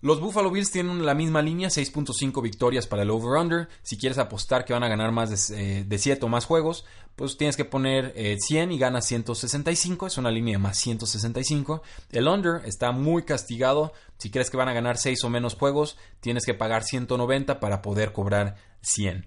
[0.00, 0.06] 17.
[0.06, 3.68] Los Buffalo Bills tienen la misma línea, 6.5 victorias para el over-under.
[3.82, 6.84] Si quieres apostar que van a ganar más de, 7 eh, o más juegos,
[7.16, 10.06] pues tienes que poner 100 eh, y ganas 165.
[10.06, 11.82] Es una línea más 165.
[12.12, 13.92] El under está muy castigado.
[14.18, 17.82] Si crees que van a ganar 6 o menos juegos, tienes que pagar 190 para
[17.82, 19.26] poder cobrar 100.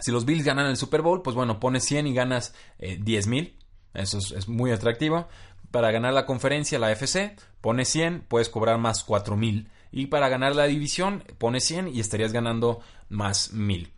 [0.00, 3.26] Si los Bills ganan el Super Bowl, pues bueno, pones 100 y ganas eh, 10
[3.26, 3.56] mil.
[3.94, 5.28] Eso es, muy atractivo.
[5.70, 9.68] Para ganar la conferencia, la FC, pones 100, puedes cobrar más 4 mil.
[9.92, 13.92] Y para ganar la división, pones 100 y estarías ganando más 1000.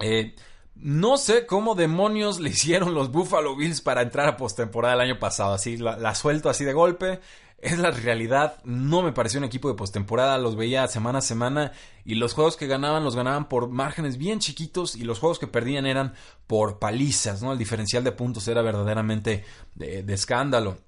[0.00, 0.34] Eh,
[0.74, 5.18] no sé cómo demonios le hicieron los Buffalo Bills para entrar a postemporada el año
[5.18, 5.54] pasado.
[5.54, 7.20] Así la, suelto así de golpe.
[7.58, 8.60] Es la realidad.
[8.64, 10.36] No me pareció un equipo de postemporada.
[10.38, 11.72] Los veía semana a semana.
[12.04, 14.96] Y los juegos que ganaban los ganaban por márgenes bien chiquitos.
[14.96, 16.14] Y los juegos que perdían eran
[16.48, 17.40] por palizas.
[17.42, 17.52] ¿no?
[17.52, 19.44] El diferencial de puntos era verdaderamente
[19.76, 20.78] de, de escándalo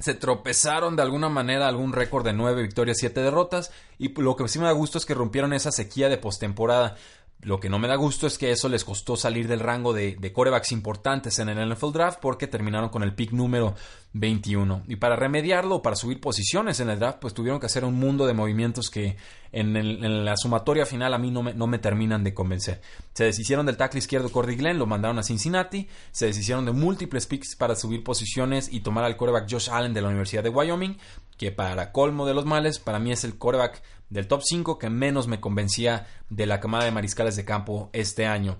[0.00, 3.70] se tropezaron de alguna manera algún récord de 9 victorias, 7 derrotas.
[3.98, 6.96] Y lo que sí me da gusto es que rompieron esa sequía de postemporada.
[7.42, 10.16] Lo que no me da gusto es que eso les costó salir del rango de,
[10.16, 13.74] de corebacks importantes en el NFL Draft porque terminaron con el pick número
[14.12, 14.82] 21.
[14.88, 18.26] Y para remediarlo, para subir posiciones en el draft, pues tuvieron que hacer un mundo
[18.26, 19.16] de movimientos que
[19.52, 22.80] en, la sumatoria final a mí no me, no me, terminan de convencer.
[23.14, 27.26] Se deshicieron del tackle izquierdo Cordy Glenn, lo mandaron a Cincinnati, se deshicieron de múltiples
[27.26, 30.98] picks para subir posiciones y tomar al coreback Josh Allen de la Universidad de Wyoming,
[31.36, 34.90] que para colmo de los males, para mí es el coreback del top 5 que
[34.90, 38.58] menos me convencía de la camada de mariscales de campo este año.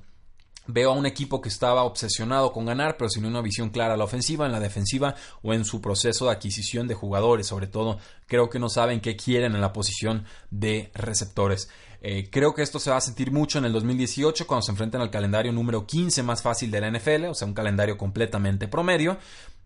[0.72, 3.96] Veo a un equipo que estaba obsesionado con ganar, pero sin una visión clara a
[3.96, 7.46] la ofensiva, en la defensiva o en su proceso de adquisición de jugadores.
[7.46, 11.68] Sobre todo, creo que no saben qué quieren en la posición de receptores.
[12.02, 15.00] Eh, creo que esto se va a sentir mucho en el 2018 cuando se enfrenten
[15.00, 19.18] al calendario número 15 más fácil de la NFL, o sea, un calendario completamente promedio.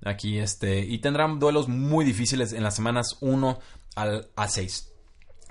[0.05, 3.59] Aquí este, y tendrán duelos muy difíciles en las semanas 1
[3.95, 4.93] al, a 6.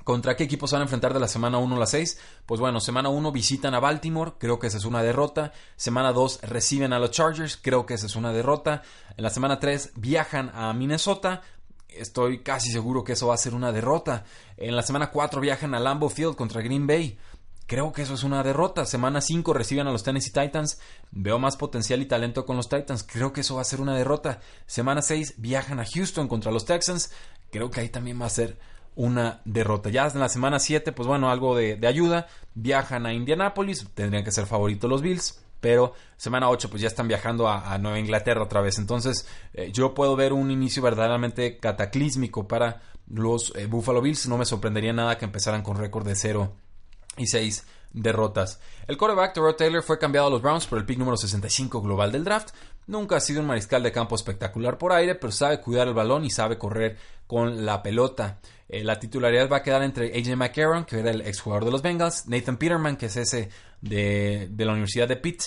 [0.04, 2.20] ¿Contra qué equipos van a enfrentar de la semana 1 a la 6?
[2.46, 5.54] Pues bueno, semana 1 visitan a Baltimore, creo que esa es una derrota.
[5.78, 8.82] Semana 2 reciben a los Chargers, creo que esa es una derrota.
[9.16, 11.42] En la semana 3 viajan a Minnesota,
[11.88, 14.26] estoy casi seguro que eso va a ser una derrota.
[14.58, 17.18] En la semana 4 viajan a Lambeau Field contra Green Bay.
[17.66, 18.86] Creo que eso es una derrota.
[18.86, 20.80] Semana 5 reciben a los Tennessee Titans.
[21.12, 23.04] Veo más potencial y talento con los Titans.
[23.04, 24.42] Creo que eso va a ser una derrota.
[24.66, 27.12] Semana 6 viajan a Houston contra los Texans.
[27.52, 28.60] Creo que ahí también va a ser
[28.96, 29.90] una derrota.
[29.90, 32.28] Ya en la semana 7, pues bueno, algo de, ayuda.
[32.54, 35.40] Viajan a Indianapolis, tendrían que ser favoritos los Bills.
[35.60, 38.78] Pero semana 8 pues ya están viajando a, Nueva Inglaterra otra vez.
[38.80, 44.28] Entonces eh, yo puedo ver un inicio verdaderamente cataclísmico para los eh, Buffalo Bills.
[44.28, 46.54] No me sorprendería nada que empezaran con récord de 0
[47.18, 48.60] y 6 derrotas.
[48.88, 52.12] El quarterback Terrell Taylor fue cambiado a los Browns por el pick número 65 global
[52.12, 52.50] del draft.
[52.88, 56.26] Nunca ha sido un mariscal de campo espectacular por aire, pero sabe cuidar el balón
[56.26, 58.40] y sabe correr con la pelota.
[58.74, 61.84] Eh, la titularidad va a quedar entre AJ McCarron, que era el exjugador de los
[61.84, 63.50] Bengals, Nathan Peterman, que es ese
[63.82, 65.44] de, la Universidad de Pitt,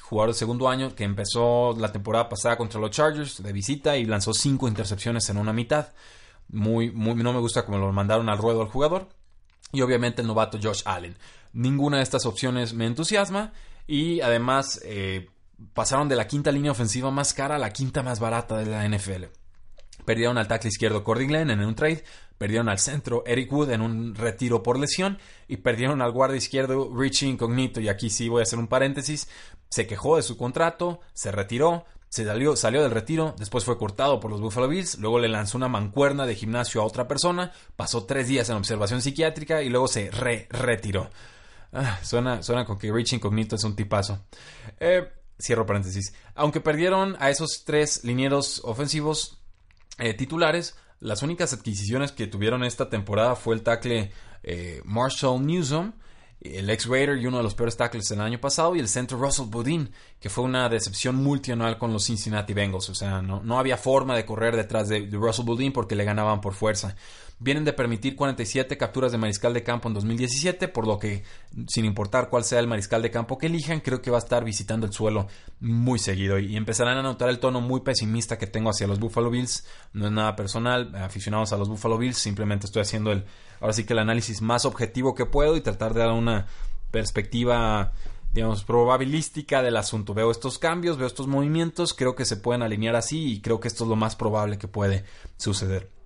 [0.00, 4.06] jugador de segundo año, que empezó la temporada pasada contra los Chargers de visita y
[4.06, 5.92] lanzó cinco intercepciones en una mitad.
[6.48, 9.10] Muy, muy, no me gusta como lo mandaron al ruedo al jugador.
[9.72, 11.18] Y obviamente el novato Josh Allen.
[11.52, 13.52] Ninguna de estas opciones me entusiasma.
[13.86, 15.28] Y además eh,
[15.74, 18.88] pasaron de la quinta línea ofensiva más cara a la quinta más barata de la
[18.88, 19.39] NFL.
[20.10, 22.02] Perdieron al tackle izquierdo Cordy Glenn en un trade,
[22.36, 26.90] perdieron al centro Eric Wood en un retiro por lesión y perdieron al guardia izquierdo
[26.92, 27.80] Richie Incognito.
[27.80, 29.28] Y aquí sí voy a hacer un paréntesis.
[29.68, 34.18] Se quejó de su contrato, se retiró, se salió, salió del retiro, después fue cortado
[34.18, 38.04] por los Buffalo Bills, luego le lanzó una mancuerna de gimnasio a otra persona, pasó
[38.04, 41.08] tres días en observación psiquiátrica y luego se re retiró.
[41.72, 44.24] Ah, suena, suena con que Richie Incognito es un tipazo.
[44.80, 45.08] Eh,
[45.40, 46.12] cierro paréntesis.
[46.34, 49.39] Aunque perdieron a esos tres linieros ofensivos
[50.00, 54.10] eh, titulares, las únicas adquisiciones que tuvieron esta temporada fue el tackle
[54.42, 55.92] eh, Marshall Newsom,
[56.40, 59.18] el ex Raider y uno de los peores tackles del año pasado, y el centro
[59.18, 62.88] Russell Budin, que fue una decepción multianual con los Cincinnati Bengals.
[62.88, 66.04] O sea, no, no había forma de correr detrás de, de Russell Budin porque le
[66.04, 66.96] ganaban por fuerza
[67.40, 71.24] vienen de permitir 47 capturas de mariscal de campo en 2017, por lo que,
[71.68, 74.44] sin importar cuál sea el mariscal de campo que elijan, creo que va a estar
[74.44, 75.26] visitando el suelo
[75.58, 79.30] muy seguido y empezarán a notar el tono muy pesimista que tengo hacia los Buffalo
[79.30, 79.66] Bills.
[79.94, 83.24] No es nada personal, aficionados a los Buffalo Bills, simplemente estoy haciendo el,
[83.60, 86.46] ahora sí que el análisis más objetivo que puedo y tratar de dar una
[86.90, 87.92] perspectiva
[88.34, 90.14] digamos, probabilística del asunto.
[90.14, 93.66] Veo estos cambios, veo estos movimientos, creo que se pueden alinear así y creo que
[93.66, 95.04] esto es lo más probable que puede
[95.36, 95.99] suceder.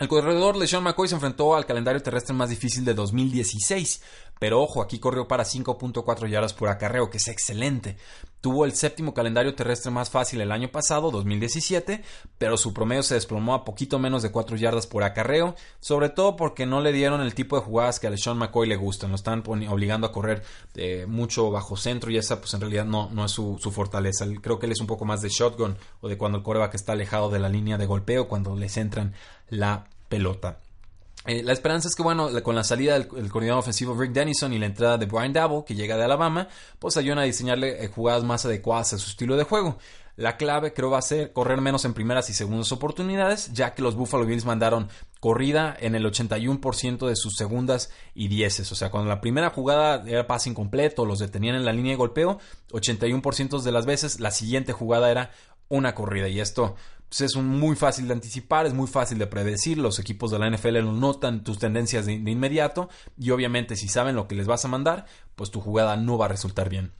[0.00, 4.00] El corredor LeSean McCoy se enfrentó al calendario terrestre más difícil de 2016,
[4.40, 7.98] pero ojo, aquí corrió para 5.4 yardas por acarreo, que es excelente.
[8.40, 12.02] Tuvo el séptimo calendario terrestre más fácil el año pasado, 2017,
[12.38, 16.36] pero su promedio se desplomó a poquito menos de 4 yardas por acarreo, sobre todo
[16.36, 19.16] porque no le dieron el tipo de jugadas que a LeSean McCoy le gustan, lo
[19.16, 20.42] están obligando a correr
[20.74, 24.24] eh, mucho bajo centro y esa pues en realidad no, no es su, fortaleza.
[24.40, 26.92] Creo que él es un poco más de shotgun o de cuando el coreback está
[26.92, 29.12] alejado de la línea de golpeo, cuando le centran
[29.50, 30.60] la pelota.
[31.26, 34.58] Eh, la esperanza es que, bueno, con la salida del, coordinador ofensivo Rick Dennison y
[34.58, 38.24] la entrada de Brian Dabble, que llega de Alabama, pues ayudan a diseñarle eh, jugadas
[38.24, 39.78] más adecuadas a su estilo de juego.
[40.16, 43.82] La clave creo va a ser correr menos en primeras y segundas oportunidades, ya que
[43.82, 48.70] los Buffalo Bills mandaron corrida en el 81% de sus segundas y dieces.
[48.72, 51.96] O sea, cuando la primera jugada era pase incompleto, los detenían en la línea de
[51.96, 52.38] golpeo,
[52.72, 55.30] 81% de las veces la siguiente jugada era
[55.68, 56.28] una corrida.
[56.28, 56.76] Y esto
[57.10, 59.76] pues, es muy fácil de anticipar, es muy fácil de predecir.
[59.76, 62.88] Los equipos de la NFL lo notan tus tendencias de, de inmediato.
[63.18, 66.26] Y obviamente, si saben lo que les vas a mandar, pues tu jugada no va
[66.26, 66.92] a resultar bien.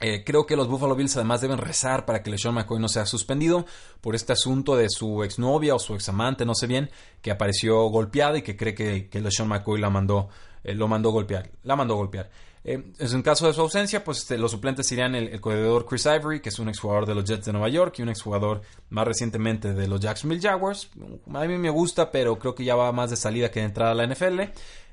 [0.00, 3.06] Eh, creo que los Buffalo Bills además deben rezar para que LeSean McCoy no sea
[3.06, 3.64] suspendido
[4.00, 6.90] por este asunto de su exnovia o su examante, no sé bien,
[7.22, 10.28] que apareció golpeada y que cree que, que LeSean McCoy la mandó,
[10.64, 12.30] lo mandó golpear, la mandó golpear.
[12.66, 16.40] Eh, en caso de su ausencia, pues este, los suplentes serían el, corredor Chris Ivory,
[16.40, 19.74] que es un exjugador de los Jets de Nueva York y un exjugador más recientemente
[19.74, 20.88] de los Jacksonville Jaguars.
[21.34, 23.92] A mí me gusta, pero creo que ya va más de salida que de entrada
[23.92, 24.40] a la NFL.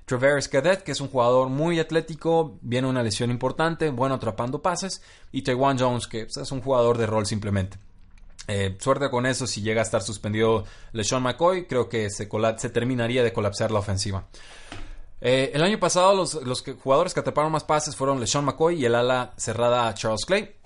[0.06, 5.02] Traveris Cadet, que es un jugador muy atlético, viene una lesión importante, bueno atrapando pases,
[5.32, 7.78] y Taiwan Jones, que pues, es un jugador de rol simplemente.
[8.48, 12.70] Eh, suerte con eso, si llega a estar suspendido LeSean McCoy, creo que se, se
[12.70, 14.26] terminaría de colapsar la ofensiva.
[15.22, 18.86] Eh, el año pasado los, los jugadores que atraparon más pases fueron LeSean McCoy y
[18.86, 20.61] el ala cerrada Charles Clay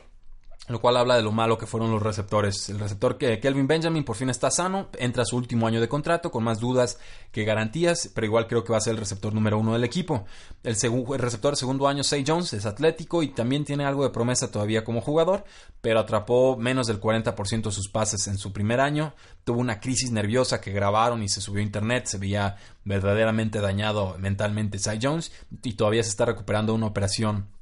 [0.67, 2.69] lo cual habla de lo malo que fueron los receptores.
[2.69, 5.88] El receptor que Kelvin Benjamin por fin está sano, entra a su último año de
[5.88, 6.97] contrato con más dudas
[7.32, 10.25] que garantías, pero igual creo que va a ser el receptor número uno del equipo.
[10.63, 10.75] El,
[11.19, 14.84] receptor de segundo año, Say Jones, es atlético y también tiene algo de promesa todavía
[14.84, 15.43] como jugador,
[15.82, 19.13] pero atrapó menos del 40% de sus pases en su primer año.
[19.43, 24.15] Tuvo una crisis nerviosa que grabaron y se subió a internet, se veía verdaderamente dañado
[24.17, 27.55] mentalmente Say Jones y todavía se está recuperando una operación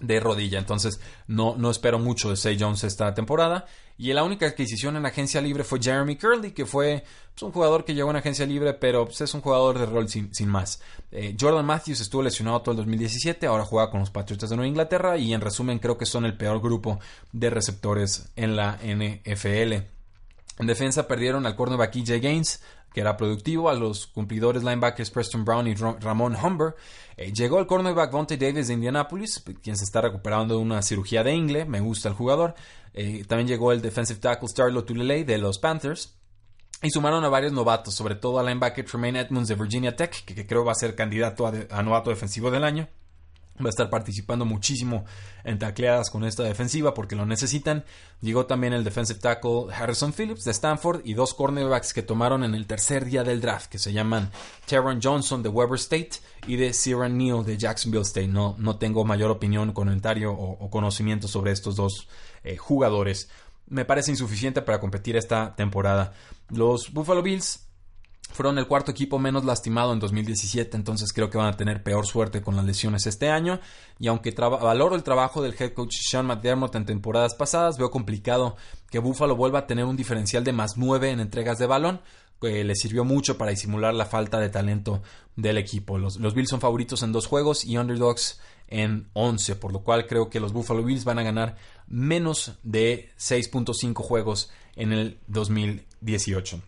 [0.00, 0.58] de rodilla.
[0.58, 3.66] Entonces, no, no espero mucho de Say Jones esta temporada.
[4.00, 7.84] Y la única adquisición en agencia libre fue Jeremy Curley, que fue pues, un jugador
[7.84, 10.80] que llegó en agencia libre, pero pues, es un jugador de rol sin, más.
[11.10, 14.68] Eh, Jordan Matthews estuvo lesionado todo el 2017, ahora juega con los Patriots de Nueva
[14.68, 17.00] Inglaterra y en resumen creo que son el peor grupo
[17.32, 19.84] de receptores en la NFL.
[20.60, 25.44] En defensa perdieron al cornerback EJ Gaines, que era productivo, a los cumplidores linebackers Preston
[25.44, 26.74] Brown y Ramon Humber.
[27.16, 31.22] Eh, llegó el cornerback Vontae Davis de Indianapolis, quien se está recuperando de una cirugía
[31.22, 32.54] de ingle, me gusta el jugador.
[32.94, 36.14] Eh, también llegó el defensive tackle Starlo Tulele de los Panthers.
[36.80, 40.46] Y sumaron a varios novatos, sobre todo al linebacker Tremaine Edmonds de Virginia Tech, que,
[40.46, 42.88] creo va a ser candidato a novato defensivo del año
[43.60, 45.04] va a estar participando muchísimo
[45.44, 47.84] en tacleadas con esta defensiva porque lo necesitan.
[48.20, 52.54] Llegó también el defensive tackle Harrison Phillips de Stanford y dos cornerbacks que tomaron en
[52.54, 54.30] el tercer día del draft que se llaman
[54.66, 56.10] Teron Johnson de Weber State
[56.46, 58.28] y de Sierra Neal de Jacksonville State.
[58.28, 62.08] No, no tengo mayor opinión, comentario o, conocimiento sobre estos dos
[62.44, 63.28] eh, jugadores.
[63.68, 66.14] Me parece insuficiente para competir esta temporada.
[66.48, 67.67] Los Buffalo Bills
[68.32, 72.06] fueron el cuarto equipo menos lastimado en 2017, entonces creo que van a tener peor
[72.06, 73.58] suerte con las lesiones este año.
[73.98, 78.56] Y aunque valoro el trabajo del head coach Sean McDermott en temporadas pasadas, veo complicado
[78.90, 82.00] que Buffalo vuelva a tener un diferencial de más 9 en entregas de balón,
[82.40, 85.02] que le sirvió mucho para disimular la falta de talento
[85.34, 85.98] del equipo.
[85.98, 90.06] Los, los Bills son favoritos en dos juegos y underdogs en 11, por lo cual
[90.06, 91.56] creo que los Buffalo Bills van a ganar
[91.88, 96.62] menos de 6.5 juegos en el 2018.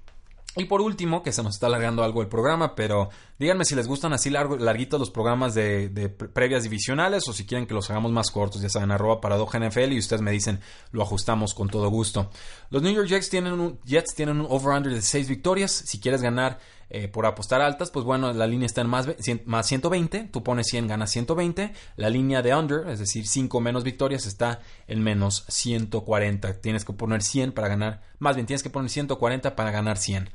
[0.57, 3.87] Y por último, que se nos está alargando algo el programa, pero díganme si les
[3.87, 8.11] gustan así largo, larguitos los programas de, previas divisionales o si quieren que los hagamos
[8.11, 10.59] más cortos, ya saben, arroba paradoja NFL y ustedes me dicen,
[10.91, 12.31] lo ajustamos con todo gusto.
[12.71, 15.71] Los New York Jets tienen un, Jets tienen un over-under de 6 victorias.
[15.71, 16.59] Si quieres ganar
[16.91, 19.09] eh, por apostar altas, pues bueno, la línea está en más,
[19.45, 23.85] más 120, tú pones 100, ganas 120, la línea de under, es decir, 5 menos
[23.85, 28.71] victorias, está en menos 140, tienes que poner 100 para ganar, más bien tienes que
[28.71, 30.31] poner 140 para ganar 100.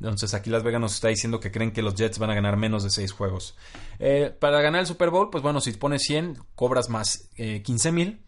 [0.00, 2.56] Entonces aquí Las Vegas nos está diciendo que creen que los Jets van a ganar
[2.56, 3.56] menos de 6 juegos.
[3.98, 7.92] Eh, para ganar el Super Bowl, pues bueno, si pones 100, cobras más eh, 15
[7.92, 8.20] mil.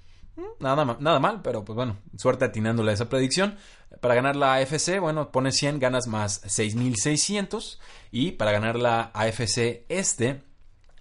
[0.59, 3.57] Nada, nada mal, pero pues bueno, suerte atinándole a esa predicción.
[4.00, 7.79] Para ganar la AFC, bueno, pones 100, ganas más 6.600.
[8.11, 10.42] Y para ganar la AFC Este,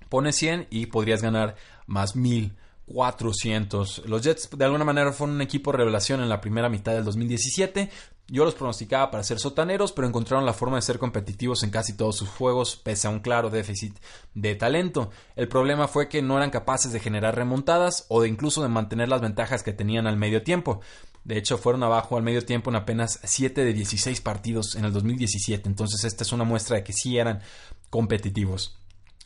[0.10, 1.56] pones 100 y podrías ganar
[1.88, 4.06] más 1.400.
[4.06, 7.90] Los Jets de alguna manera fueron un equipo revelación en la primera mitad del 2017.
[8.32, 11.94] Yo los pronosticaba para ser sotaneros, pero encontraron la forma de ser competitivos en casi
[11.94, 13.98] todos sus juegos, pese a un claro déficit
[14.36, 15.10] de talento.
[15.36, 19.10] El problema fue que no eran capaces de generar remontadas o de incluso de mantener
[19.10, 20.82] las ventajas que tenían al medio tiempo.
[21.24, 24.94] De hecho, fueron abajo al medio tiempo en apenas 7 de 16 partidos en el
[24.94, 25.68] 2017.
[25.68, 27.42] Entonces, esta es una muestra de que sí eran
[27.90, 28.78] competitivos.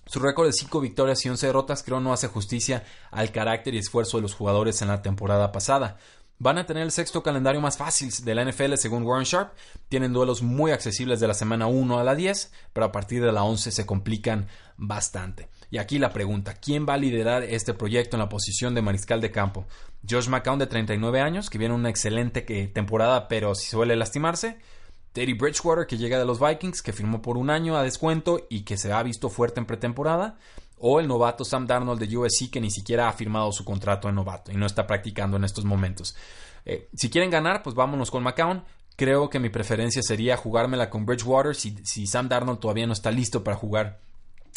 [0.06, 3.78] Su récord de 5 victorias y 11 derrotas creo no hace justicia al carácter y
[3.78, 5.98] esfuerzo de los jugadores en la temporada pasada.
[6.44, 9.54] Van a tener el sexto calendario más fácil de la NFL según Warren Sharp.
[9.88, 13.32] Tienen duelos muy accesibles de la semana 1 a la 10, pero a partir de
[13.32, 15.48] la 11 se complican bastante.
[15.72, 19.22] Y aquí la pregunta, ¿quién va a liderar este proyecto en la posición de mariscal
[19.22, 19.66] de campo?
[20.06, 24.58] Josh McCown de 39 años, que viene una excelente temporada, pero si suele lastimarse.
[25.14, 28.64] Teddy Bridgewater, que llega de los Vikings, que firmó por un año a descuento y
[28.64, 30.36] que se ha visto fuerte en pretemporada.
[30.86, 34.14] O el novato Sam Darnold de USC, que ni siquiera ha firmado su contrato de
[34.14, 36.14] novato y no está practicando en estos momentos.
[36.66, 38.64] Eh, si quieren ganar, pues vámonos con McCown.
[38.98, 43.12] Creo que mi preferencia sería jugármela con Bridgewater si, si Sam Darnold todavía no está
[43.12, 44.00] listo para jugar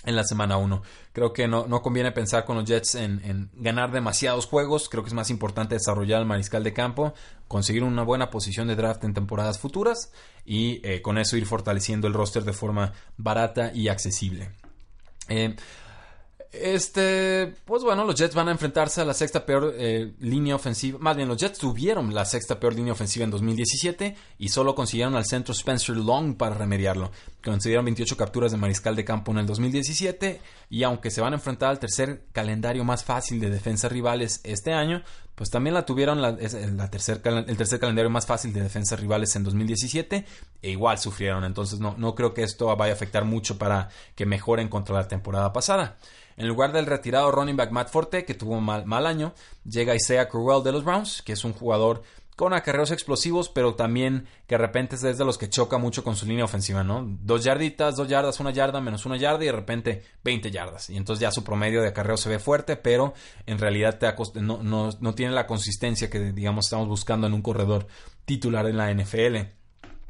[0.05, 0.83] en la semana 1.
[1.13, 4.89] Creo que no, no, conviene pensar con los Jets en, ganar demasiados juegos.
[4.89, 7.13] Creo que es más importante desarrollar el mariscal de campo,
[7.49, 10.13] conseguir una buena posición de draft en temporadas futuras
[10.45, 14.51] y eh, con eso ir fortaleciendo el roster de forma barata y accesible.
[15.29, 15.57] Eh,
[16.53, 20.99] este, pues bueno, los Jets van a enfrentarse a la sexta peor eh, línea ofensiva.
[21.01, 25.17] Más bien, los Jets tuvieron la sexta peor línea ofensiva en 2017 y solo consiguieron
[25.17, 27.11] al centro Spencer Long para remediarlo.
[27.45, 30.41] Consiguieron 28 capturas de mariscal de campo en el 2017
[30.71, 34.73] y aunque se van a enfrentar al tercer calendario más fácil de defensa rivales este
[34.73, 35.03] año,
[35.35, 40.25] pues también la tuvieron la, el tercer calendario más fácil de defensa rivales en 2017
[40.63, 41.45] e igual sufrieron.
[41.45, 45.07] Entonces no, no creo que esto vaya a afectar mucho para que mejoren contra la
[45.07, 45.99] temporada pasada.
[46.37, 49.33] En lugar del retirado running back Matt Forte, que tuvo un mal, mal año,
[49.65, 52.03] llega Isaiah Crowell de los Browns, que es un jugador
[52.37, 56.17] con acarreos explosivos, pero también que de repente es de los que choca mucho con
[56.17, 57.03] su línea ofensiva, ¿no?
[57.23, 60.91] Dos yarditas, dos yardas, una yarda, menos una yarda y de repente 20 yardas.
[60.91, 63.15] Y entonces ya su promedio de acarreo se ve fuerte, pero
[63.47, 64.07] en realidad te
[64.43, 67.87] no, no, no tiene la consistencia que, digamos, estamos buscando en un corredor
[68.27, 69.37] titular en la NFL.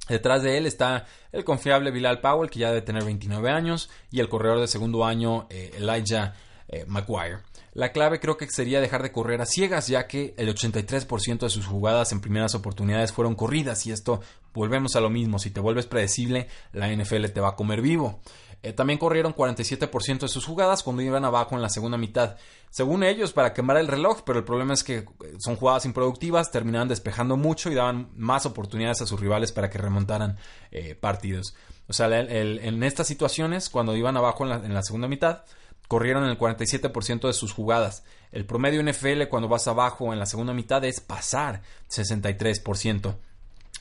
[0.08, 4.20] Detrás de él está el confiable Bilal Powell, que ya debe tener 29 años, y
[4.20, 6.34] el corredor de segundo año, eh, Elijah
[6.68, 7.38] eh, McGuire.
[7.74, 11.50] La clave creo que sería dejar de correr a ciegas, ya que el 83% de
[11.50, 14.20] sus jugadas en primeras oportunidades fueron corridas, y esto
[14.54, 18.20] volvemos a lo mismo, si te vuelves predecible, la NFL te va a comer vivo.
[18.66, 22.36] Eh, también corrieron 47% de sus jugadas cuando iban abajo en la segunda mitad.
[22.68, 25.06] Según ellos, para quemar el reloj, pero el problema es que eh,
[25.38, 29.78] son jugadas improductivas, terminaban despejando mucho y daban más oportunidades a sus rivales para que
[29.78, 30.36] remontaran
[30.72, 31.54] eh, partidos.
[31.86, 35.44] O sea, en estas situaciones, cuando iban abajo en la, en la segunda mitad,
[35.86, 38.02] corrieron el 47% de sus jugadas.
[38.32, 43.14] El promedio NFL cuando vas abajo en la segunda mitad es pasar 63%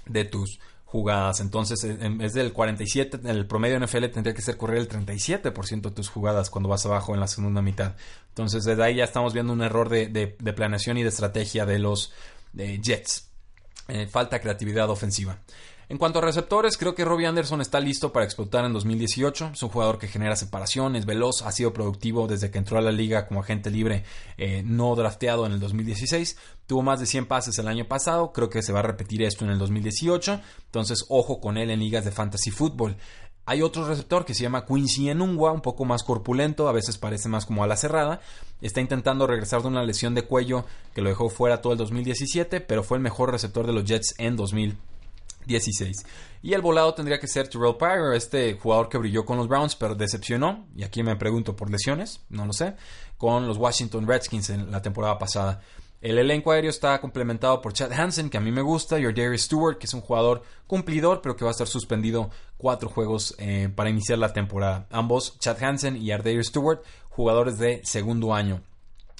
[0.06, 1.42] de tus jugadas.
[1.42, 5.92] Entonces, en vez del 47, el promedio NFL tendría que ser correr el 37% de
[5.92, 7.96] tus jugadas cuando vas abajo en la segunda mitad.
[8.30, 11.80] Entonces, desde ahí ya estamos viendo un error de, de, planeación y de estrategia de
[11.80, 12.14] los
[12.54, 13.30] Jets.
[13.88, 15.40] Eh, falta creatividad ofensiva.
[15.88, 19.52] En cuanto a receptores, creo que Robbie Anderson está listo para explotar en 2018.
[19.54, 22.82] Es un jugador que genera separación, es veloz, ha sido productivo desde que entró a
[22.82, 24.04] la liga como agente libre
[24.40, 26.38] eh, no drafteado en el 2016.
[26.66, 29.46] Tuvo más de 100 pases el año pasado, creo que se va a repetir esto
[29.46, 30.42] en el 2018.
[30.66, 32.98] Entonces, ojo con él en ligas de fantasy fútbol.
[33.46, 37.30] Hay otro receptor que se llama Quincy Enungwa, un poco más corpulento, a veces parece
[37.30, 38.22] más como a la cerrada.
[38.60, 40.66] Está intentando regresar de una lesión de cuello
[40.96, 44.16] que lo dejó fuera todo el 2017, pero fue el mejor receptor de los Jets
[44.18, 44.95] en 2017.
[45.46, 46.06] 16.
[46.42, 49.76] Y el volado tendría que ser Terrell Pryor, este jugador que brilló con los Browns,
[49.76, 52.76] pero decepcionó, y aquí me pregunto por lesiones, no lo sé,
[53.18, 55.62] con los Washington Redskins en la temporada pasada.
[56.02, 59.42] El elenco aéreo está complementado por Chad Hansen, que a mí me gusta, y Darius
[59.42, 63.70] Stewart, que es un jugador cumplidor, pero que va a estar suspendido cuatro juegos eh,
[63.76, 64.86] para iniciar la temporada.
[64.92, 68.62] Ambos, Chad Hansen y Darius Stewart, jugadores de segundo año.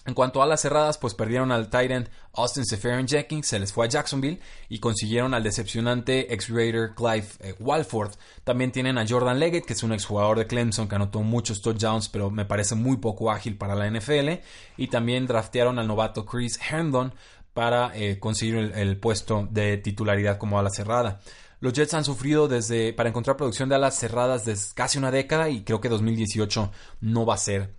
[0.06, 3.88] En cuanto a las cerradas, pues perdieron al Titan Austin Seferian Jenkins, se les fue
[3.88, 4.40] a Jacksonville
[4.70, 8.12] y consiguieron al decepcionante ex-Raider Clive eh, Walford.
[8.44, 12.10] También tienen a Jordan Leggett, que es un exjugador de Clemson que anotó muchos touchdowns,
[12.10, 14.44] pero me parece muy poco ágil para la NFL.
[14.78, 17.12] Y también draftearon al novato Chris Herndon
[17.56, 21.20] para eh, conseguir el, el, puesto de titularidad como ala cerrada.
[21.62, 25.50] Los Jets han sufrido desde para encontrar producción de alas cerradas desde casi una década
[25.50, 27.74] y creo que 2018 no va a ser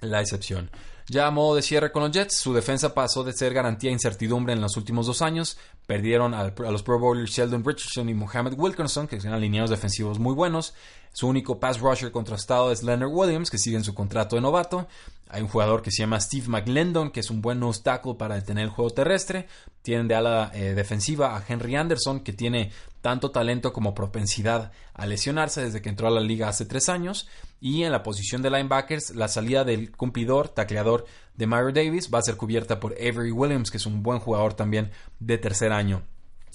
[0.00, 0.70] la excepción.
[1.08, 3.92] Ya a modo de cierre con los Jets, su defensa pasó de ser garantía e
[3.92, 5.56] incertidumbre en los últimos dos años.
[5.86, 10.34] Perdieron a los Pro Bowlers Sheldon Richardson y Mohamed Wilkinson, que eran alineados defensivos muy
[10.34, 10.74] buenos.
[11.16, 14.86] Su único pass rusher contrastado es Leonard Williams, que sigue en su contrato de novato.
[15.30, 18.64] Hay un jugador que se llama Steve McLendon, que es un buen obstáculo para detener
[18.64, 19.48] el juego terrestre.
[19.80, 25.06] Tienen de ala eh, defensiva a Henry Anderson, que tiene tanto talento como propensidad a
[25.06, 27.26] lesionarse desde que entró a la liga hace tres años.
[27.62, 32.18] Y en la posición de linebackers, la salida del cumplidor, tacleador de Mario Davis va
[32.18, 36.02] a ser cubierta por Avery Williams, que es un buen jugador también de tercer año.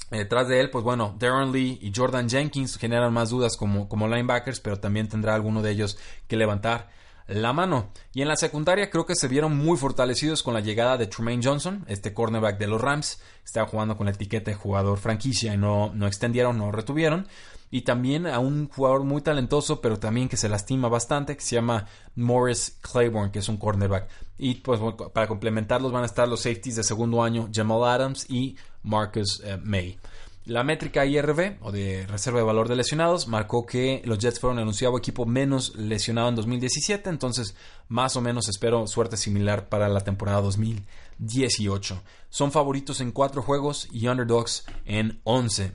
[0.09, 4.07] Detrás de él, pues bueno, Darren Lee y Jordan Jenkins generan más dudas como, como
[4.07, 5.97] linebackers, pero también tendrá alguno de ellos
[6.27, 6.89] que levantar
[7.27, 7.91] la mano.
[8.13, 11.41] Y en la secundaria creo que se vieron muy fortalecidos con la llegada de Tremaine
[11.43, 13.21] Johnson, este cornerback de los Rams.
[13.43, 17.27] Estaba jugando con la etiqueta de jugador franquicia y no, no extendieron, no retuvieron.
[17.73, 21.55] Y también a un jugador muy talentoso, pero también que se lastima bastante, que se
[21.55, 24.09] llama Morris Claiborne, que es un cornerback.
[24.37, 24.81] Y pues
[25.13, 29.57] para complementarlos van a estar los safeties de segundo año, Jamal Adams y Marcus eh,
[29.63, 29.97] May.
[30.45, 34.57] La métrica IRB, o de reserva de valor de lesionados, marcó que los Jets fueron
[34.57, 37.55] el anunciado equipo menos lesionado en 2017, entonces
[37.89, 42.01] más o menos espero suerte similar para la temporada 2018.
[42.31, 45.73] Son favoritos en 4 juegos y underdogs en 11.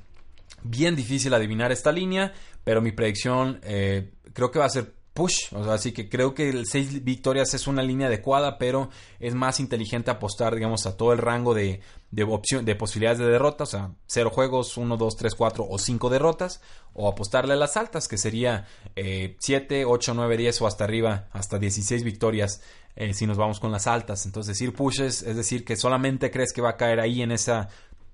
[0.64, 2.34] Bien difícil adivinar esta línea,
[2.64, 5.52] pero mi predicción eh, creo que va a ser push.
[5.52, 9.34] O sea, así que creo que el 6 victorias es una línea adecuada, pero es
[9.34, 11.80] más inteligente apostar, digamos, a todo el rango de,
[12.12, 13.64] de, opción, de posibilidades de derrota.
[13.64, 16.60] O sea, 0 juegos, 1, 2, 3, 4 o 5 derrotas.
[16.92, 21.58] O apostarle a las altas, que sería 7, 8, 9, 10 o hasta arriba, hasta
[21.58, 22.62] 16 victorias
[22.94, 24.24] eh, si nos vamos con las altas.
[24.24, 27.52] Entonces, decir pushes es decir que solamente crees que va a caer ahí en ese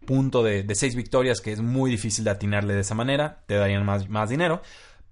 [0.05, 3.43] punto de, de 6 victorias, que es muy difícil de atinarle de esa manera.
[3.47, 4.63] Te darían más, más dinero.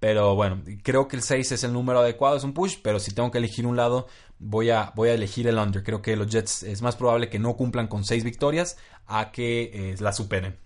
[0.01, 3.13] Pero bueno, creo que el 6 es el número adecuado, es un push, pero si
[3.13, 4.07] tengo que elegir un lado,
[4.39, 5.83] voy a, voy a elegir el under.
[5.83, 9.91] Creo que los Jets es más probable que no cumplan con 6 victorias a que
[9.91, 10.57] eh, la superen.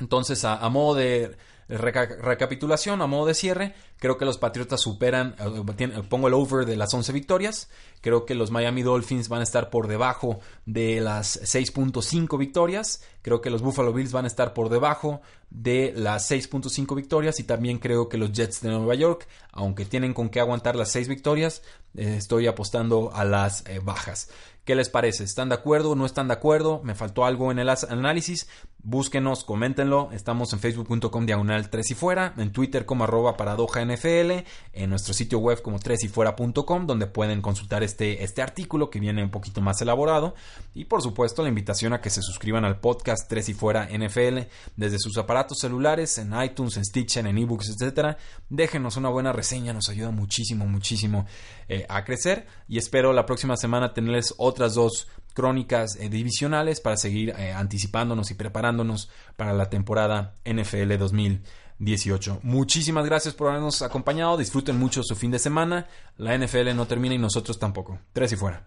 [0.00, 1.36] Entonces, a modo de
[1.78, 6.76] recapitulación, a modo de cierre, creo que los Patriotas superan, eh, pongo el over de
[6.76, 7.70] las 11 victorias,
[8.00, 13.40] creo que los Miami Dolphins van a estar por debajo de las 6.5 victorias, creo
[13.40, 17.78] que los Buffalo Bills van a estar por debajo de las 6.5 victorias y también
[17.78, 21.62] creo que los Jets de Nueva York, aunque tienen con qué aguantar las 6 victorias,
[21.94, 24.28] estoy apostando a las eh, bajas.
[24.64, 25.24] ¿Qué les parece?
[25.24, 25.96] ¿Están de acuerdo?
[25.96, 26.80] ¿No están de acuerdo?
[26.84, 28.46] ¿Me faltó algo en el análisis?
[28.84, 30.10] Búsquenos, coméntenlo.
[30.12, 35.14] Estamos en facebook.com diagonal 3 y fuera, en Twitter como arroba paradoja NFL, en nuestro
[35.14, 39.30] sitio web como 3 y fuera.com, donde pueden consultar este, este artículo que viene un
[39.30, 40.34] poquito más elaborado.
[40.74, 44.48] Y por supuesto, la invitación a que se suscriban al podcast 3 y fuera NFL
[44.76, 48.16] desde sus aparatos celulares, en iTunes, en Stitcher, en ebooks, etcétera.
[48.48, 51.26] Déjenos una buena reseña, nos ayuda muchísimo, muchísimo
[51.68, 52.46] eh, a crecer.
[52.68, 58.30] Y espero la próxima semana tenerles otras dos crónicas eh, divisionales para seguir eh, anticipándonos
[58.30, 62.40] y preparándonos para la temporada NFL 2018.
[62.42, 64.36] Muchísimas gracias por habernos acompañado.
[64.36, 65.86] Disfruten mucho su fin de semana.
[66.16, 67.98] La NFL no termina y nosotros tampoco.
[68.12, 68.66] Tres y fuera.